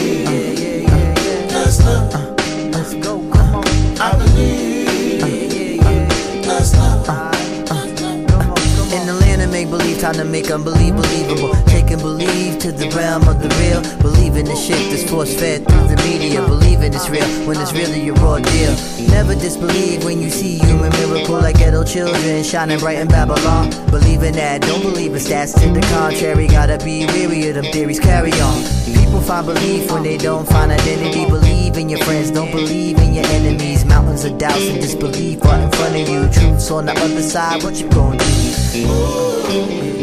Let's 2.72 2.94
go, 2.96 3.18
come 3.32 3.56
on. 3.56 3.66
I 4.00 4.18
believe 4.18 4.65
time 10.06 10.14
to 10.14 10.24
make 10.24 10.52
unbelieve 10.52 10.96
believable. 10.96 11.52
Taking 11.66 11.98
believe 11.98 12.60
to 12.60 12.72
the 12.72 12.88
realm 12.96 13.28
of 13.28 13.42
the 13.42 13.50
real. 13.58 13.82
Believing 14.04 14.46
the 14.46 14.56
shit 14.56 14.78
that's 14.92 15.10
force 15.10 15.34
fed 15.34 15.68
through 15.68 15.88
the 15.88 15.98
media. 16.06 16.46
Believing 16.46 16.94
it's 16.94 17.10
real 17.10 17.26
when 17.48 17.58
it's 17.60 17.74
really 17.74 18.08
a 18.10 18.14
raw 18.14 18.38
deal. 18.38 18.74
Never 19.10 19.34
disbelieve 19.34 20.04
when 20.06 20.22
you 20.22 20.30
see 20.30 20.60
human 20.60 20.92
miracle 21.02 21.40
like 21.42 21.58
ghetto 21.58 21.84
children 21.84 22.44
shining 22.44 22.78
bright 22.78 23.00
in 23.00 23.08
Babylon. 23.08 23.72
Believe 23.90 24.22
in 24.22 24.36
that, 24.36 24.62
don't 24.62 24.84
believe 24.84 25.14
in 25.14 25.20
stats 25.20 25.60
to 25.60 25.74
the 25.74 25.82
contrary. 25.88 26.48
Gotta 26.48 26.78
be 26.86 27.08
weary 27.08 27.48
of 27.50 27.56
them 27.56 27.66
theories, 27.74 28.00
carry 28.00 28.34
on. 28.34 28.62
People 28.86 29.22
find 29.22 29.48
belief 29.48 29.92
when 29.92 30.04
they 30.04 30.18
don't 30.18 30.48
find 30.48 30.72
identity. 30.72 31.26
Believe 31.26 31.78
in 31.78 31.90
your 31.90 32.04
friends, 32.06 32.30
don't 32.30 32.52
believe 32.52 33.00
in 33.00 33.16
your 33.16 33.26
enemies. 33.28 33.84
Mountains 33.86 34.24
of 34.24 34.38
doubts 34.38 34.68
and 34.68 34.80
disbelief 34.80 35.44
right 35.44 35.64
in 35.64 35.72
front 35.72 35.96
of 35.96 36.08
you. 36.08 36.30
Truth's 36.30 36.70
on 36.70 36.86
the 36.86 36.92
other 36.92 37.24
side, 37.24 37.64
what 37.64 37.76
you 37.82 37.90
gonna 37.90 38.20
do? 38.20 38.26
Y 39.56 39.95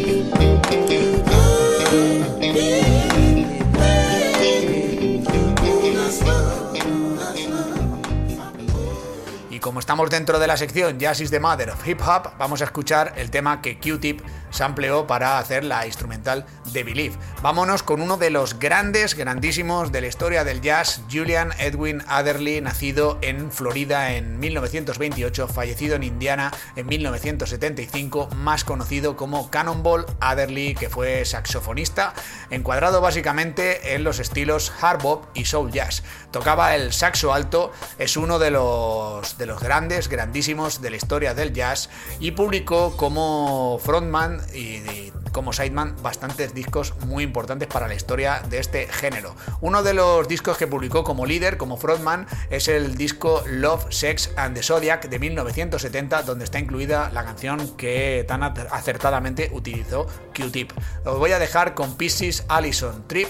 estamos 9.83 10.11
dentro 10.11 10.38
de 10.38 10.47
la 10.47 10.57
sección 10.57 11.01
Jazz 11.01 11.21
is 11.21 11.33
the 11.33 11.40
Mother 11.40 11.71
of 11.71 11.88
Hip 11.88 12.01
Hop, 12.03 12.38
vamos 12.38 12.61
a 12.61 12.66
escuchar 12.66 13.14
el 13.16 13.33
tema 13.33 13.61
que 13.61 13.81
Q-Tip 13.81 14.21
sampleó 14.51 15.09
para 15.09 15.40
hacer 15.40 15.64
la 15.64 15.88
instrumental 15.88 16.47
de 16.73 16.85
Believe. 16.85 17.17
Vámonos 17.43 17.83
con 17.83 18.01
uno 18.01 18.17
de 18.17 18.31
los 18.31 18.59
grandes, 18.59 19.15
grandísimos 19.15 19.93
de 19.93 20.01
la 20.01 20.07
historia 20.07 20.45
del 20.45 20.61
jazz, 20.61 21.03
Julian 21.11 21.53
Edwin 21.59 22.03
Adderley, 22.09 22.61
nacido 22.61 23.19
en 23.23 23.51
Florida 23.51 24.15
en 24.15 24.39
1928, 24.39 25.49
fallecido 25.49 25.97
en 25.97 26.03
Indiana 26.03 26.53
en 26.77 26.87
1975, 26.87 28.29
más 28.37 28.65
conocido 28.65 29.17
como 29.17 29.51
Cannonball 29.51 30.07
Adderley, 30.21 30.75
que 30.75 30.89
fue 30.89 31.25
saxofonista, 31.25 32.15
encuadrado 32.51 33.01
básicamente 33.01 33.95
en 33.95 34.05
los 34.05 34.19
estilos 34.19 34.73
hard 34.81 35.03
bop 35.03 35.27
y 35.35 35.45
soul 35.45 35.71
jazz. 35.73 36.03
Tocaba 36.31 36.75
el 36.75 36.93
saxo 36.93 37.33
alto, 37.33 37.73
es 37.99 38.17
uno 38.17 38.39
de 38.39 38.51
los, 38.51 39.39
de 39.39 39.47
los 39.47 39.61
grandes, 39.61 40.09
grandísimos 40.09 40.81
de 40.81 40.91
la 40.91 40.97
historia 40.97 41.35
del 41.35 41.53
jazz 41.53 41.91
y 42.21 42.33
publicó 42.33 42.97
como 42.97 43.81
frontman 43.83 44.41
y, 44.55 44.77
y 44.79 45.13
como 45.33 45.53
sideman 45.53 45.97
bastantes 46.03 46.55
discos 46.62 46.94
muy 47.07 47.25
importantes 47.25 47.66
para 47.66 47.88
la 47.88 47.94
historia 47.94 48.40
de 48.48 48.59
este 48.59 48.87
género. 48.87 49.35
Uno 49.61 49.83
de 49.83 49.94
los 49.94 50.29
discos 50.29 50.57
que 50.57 50.68
publicó 50.68 51.03
como 51.03 51.27
líder, 51.27 51.57
como 51.57 51.77
frontman, 51.77 52.29
es 52.51 52.68
el 52.68 52.94
disco 52.94 53.42
Love, 53.48 53.87
Sex 53.90 54.31
and 54.37 54.55
the 54.55 54.62
Zodiac 54.62 55.09
de 55.09 55.18
1970, 55.18 56.22
donde 56.22 56.44
está 56.44 56.61
incluida 56.61 57.11
la 57.12 57.25
canción 57.25 57.77
que 57.77 58.25
tan 58.29 58.44
acertadamente 58.44 59.51
utilizó 59.53 60.07
Q-Tip. 60.37 60.70
Os 61.05 61.18
voy 61.18 61.33
a 61.33 61.40
dejar 61.40 61.75
con 61.75 61.96
Pieces 61.96 62.44
Allison 62.48 63.09
Trip, 63.09 63.29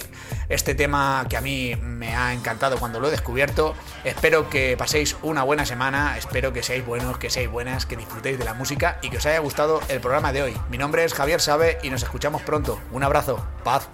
este 0.50 0.74
tema 0.74 1.24
que 1.30 1.38
a 1.38 1.40
mí 1.40 1.74
me 1.76 2.14
ha 2.14 2.34
encantado 2.34 2.76
cuando 2.76 3.00
lo 3.00 3.08
he 3.08 3.10
descubierto. 3.10 3.74
Espero 4.04 4.50
que 4.50 4.76
paséis 4.76 5.16
una 5.22 5.42
buena 5.42 5.64
semana, 5.64 6.18
espero 6.18 6.52
que 6.52 6.62
seáis 6.62 6.84
buenos, 6.84 7.16
que 7.16 7.30
seáis 7.30 7.50
buenas, 7.50 7.86
que 7.86 7.96
disfrutéis 7.96 8.38
de 8.38 8.44
la 8.44 8.52
música 8.52 8.98
y 9.00 9.08
que 9.08 9.16
os 9.16 9.24
haya 9.24 9.38
gustado 9.38 9.80
el 9.88 10.00
programa 10.00 10.32
de 10.32 10.42
hoy. 10.42 10.54
Mi 10.68 10.76
nombre 10.76 11.04
es 11.04 11.14
Javier 11.14 11.40
Sabe 11.40 11.78
y 11.82 11.88
nos 11.88 12.02
escuchamos 12.02 12.42
pronto. 12.42 12.78
Un 12.90 13.02
abrazo, 13.02 13.21
paz. 13.64 13.88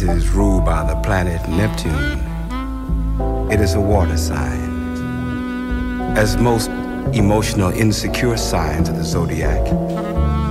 Is 0.00 0.30
ruled 0.30 0.64
by 0.64 0.82
the 0.82 0.98
planet 1.02 1.46
Neptune. 1.46 2.22
It 3.52 3.60
is 3.60 3.74
a 3.74 3.80
water 3.80 4.16
sign. 4.16 4.96
As 6.16 6.38
most 6.38 6.68
emotional, 7.12 7.70
insecure 7.70 8.38
signs 8.38 8.88
of 8.88 8.96
the 8.96 9.04
zodiac, 9.04 9.60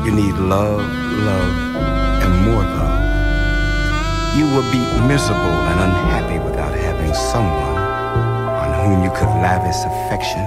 you 0.05 0.11
need 0.11 0.35
love, 0.35 0.81
love, 1.25 1.55
and 2.23 2.45
more 2.45 2.61
love. 2.61 4.37
You 4.37 4.45
will 4.53 4.71
be 4.71 4.85
miserable 5.07 5.57
and 5.69 5.79
unhappy 5.79 6.37
without 6.45 6.75
having 6.75 7.11
someone 7.15 7.75
on 8.61 8.85
whom 8.85 9.03
you 9.03 9.09
could 9.09 9.33
lavish 9.41 9.77
affection 9.83 10.45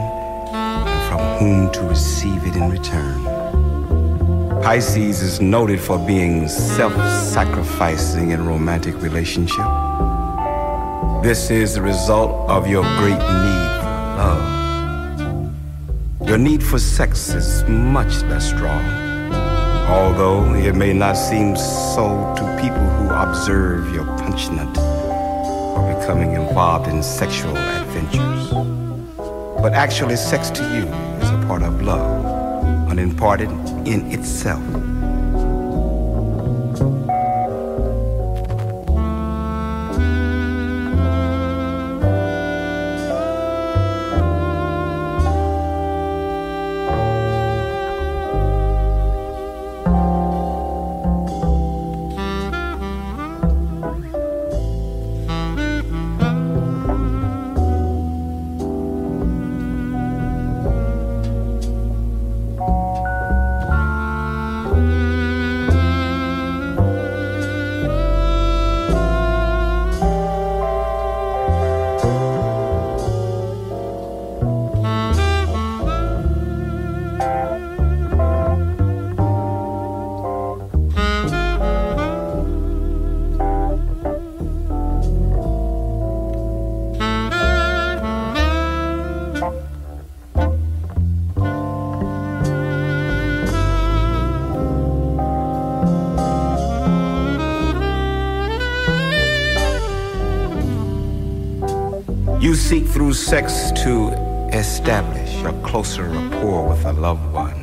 and 0.54 1.08
from 1.08 1.18
whom 1.40 1.72
to 1.72 1.82
receive 1.88 2.46
it 2.46 2.54
in 2.54 2.70
return. 2.70 3.31
Pisces 4.62 5.20
is 5.22 5.40
noted 5.40 5.80
for 5.80 5.98
being 5.98 6.46
self 6.46 6.92
sacrificing 7.20 8.30
in 8.30 8.46
romantic 8.46 8.94
relationship. 9.02 9.66
This 11.20 11.50
is 11.50 11.74
the 11.74 11.82
result 11.82 12.48
of 12.48 12.68
your 12.68 12.84
great 12.98 13.18
need 13.18 13.70
for 13.80 13.90
love. 14.20 15.52
Your 16.28 16.38
need 16.38 16.62
for 16.62 16.78
sex 16.78 17.34
is 17.34 17.64
much 17.68 18.22
less 18.30 18.50
strong, 18.50 18.84
although 19.90 20.54
it 20.54 20.76
may 20.76 20.92
not 20.92 21.14
seem 21.14 21.56
so 21.56 22.32
to 22.36 22.42
people 22.62 22.86
who 22.96 23.08
observe 23.10 23.92
your 23.92 24.06
punishment 24.18 24.76
for 24.76 25.98
becoming 25.98 26.34
involved 26.34 26.86
in 26.86 27.02
sexual 27.02 27.56
adventures. 27.56 28.50
But 29.60 29.72
actually, 29.72 30.14
sex 30.14 30.50
to 30.50 30.62
you 30.62 30.86
is 31.20 31.30
a 31.30 31.44
part 31.48 31.62
of 31.62 31.82
love 31.82 32.42
unimparted 32.92 33.48
in 33.86 34.10
itself. 34.12 34.91
You 102.42 102.56
seek 102.56 102.88
through 102.88 103.12
sex 103.12 103.70
to 103.84 104.08
establish 104.52 105.32
a 105.44 105.52
closer 105.62 106.08
rapport 106.08 106.68
with 106.68 106.84
a 106.84 106.92
loved 106.92 107.32
one. 107.32 107.54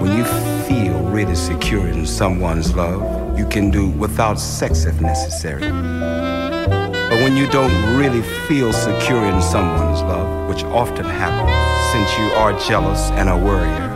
When 0.00 0.16
you 0.16 0.24
feel 0.66 0.98
really 1.02 1.34
secure 1.34 1.86
in 1.86 2.06
someone's 2.06 2.74
love, 2.74 3.38
you 3.38 3.46
can 3.46 3.70
do 3.70 3.90
without 3.90 4.40
sex 4.40 4.86
if 4.86 4.98
necessary. 5.02 5.68
But 5.68 7.18
when 7.20 7.36
you 7.36 7.46
don't 7.46 7.98
really 7.98 8.22
feel 8.48 8.72
secure 8.72 9.26
in 9.26 9.42
someone's 9.42 10.00
love, 10.00 10.48
which 10.48 10.64
often 10.64 11.04
happens 11.04 11.52
since 11.92 12.10
you 12.18 12.34
are 12.40 12.58
jealous 12.58 13.10
and 13.20 13.28
a 13.28 13.36
worrier, 13.36 13.90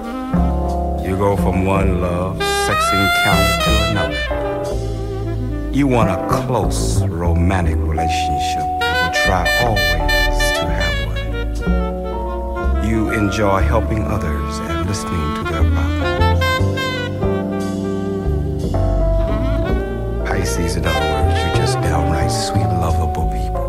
you 1.02 1.16
go 1.16 1.34
from 1.34 1.64
one 1.64 2.02
love, 2.02 2.36
sex 2.66 2.78
encounter 2.92 3.64
to 3.64 3.70
another. 3.90 5.72
You 5.72 5.86
want 5.86 6.10
a 6.10 6.28
close 6.44 7.02
romantic 7.04 7.78
relationship 7.78 8.75
try 9.26 9.44
always 9.60 10.38
to 10.56 10.64
have 10.78 10.96
one. 11.08 12.88
You 12.88 13.10
enjoy 13.10 13.60
helping 13.60 14.04
others 14.04 14.58
and 14.60 14.86
listening 14.86 15.34
to 15.34 15.42
their 15.50 15.64
problems. 15.74 16.40
Pisces, 20.28 20.76
in 20.76 20.86
other 20.86 21.06
words, 21.12 21.38
you're 21.40 21.56
just 21.56 21.74
downright 21.80 22.30
sweet, 22.30 22.68
lovable 22.84 23.26
people. 23.34 23.66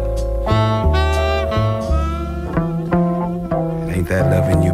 Ain't 3.89 4.07
that 4.09 4.29
loving 4.29 4.61
you, 4.61 4.73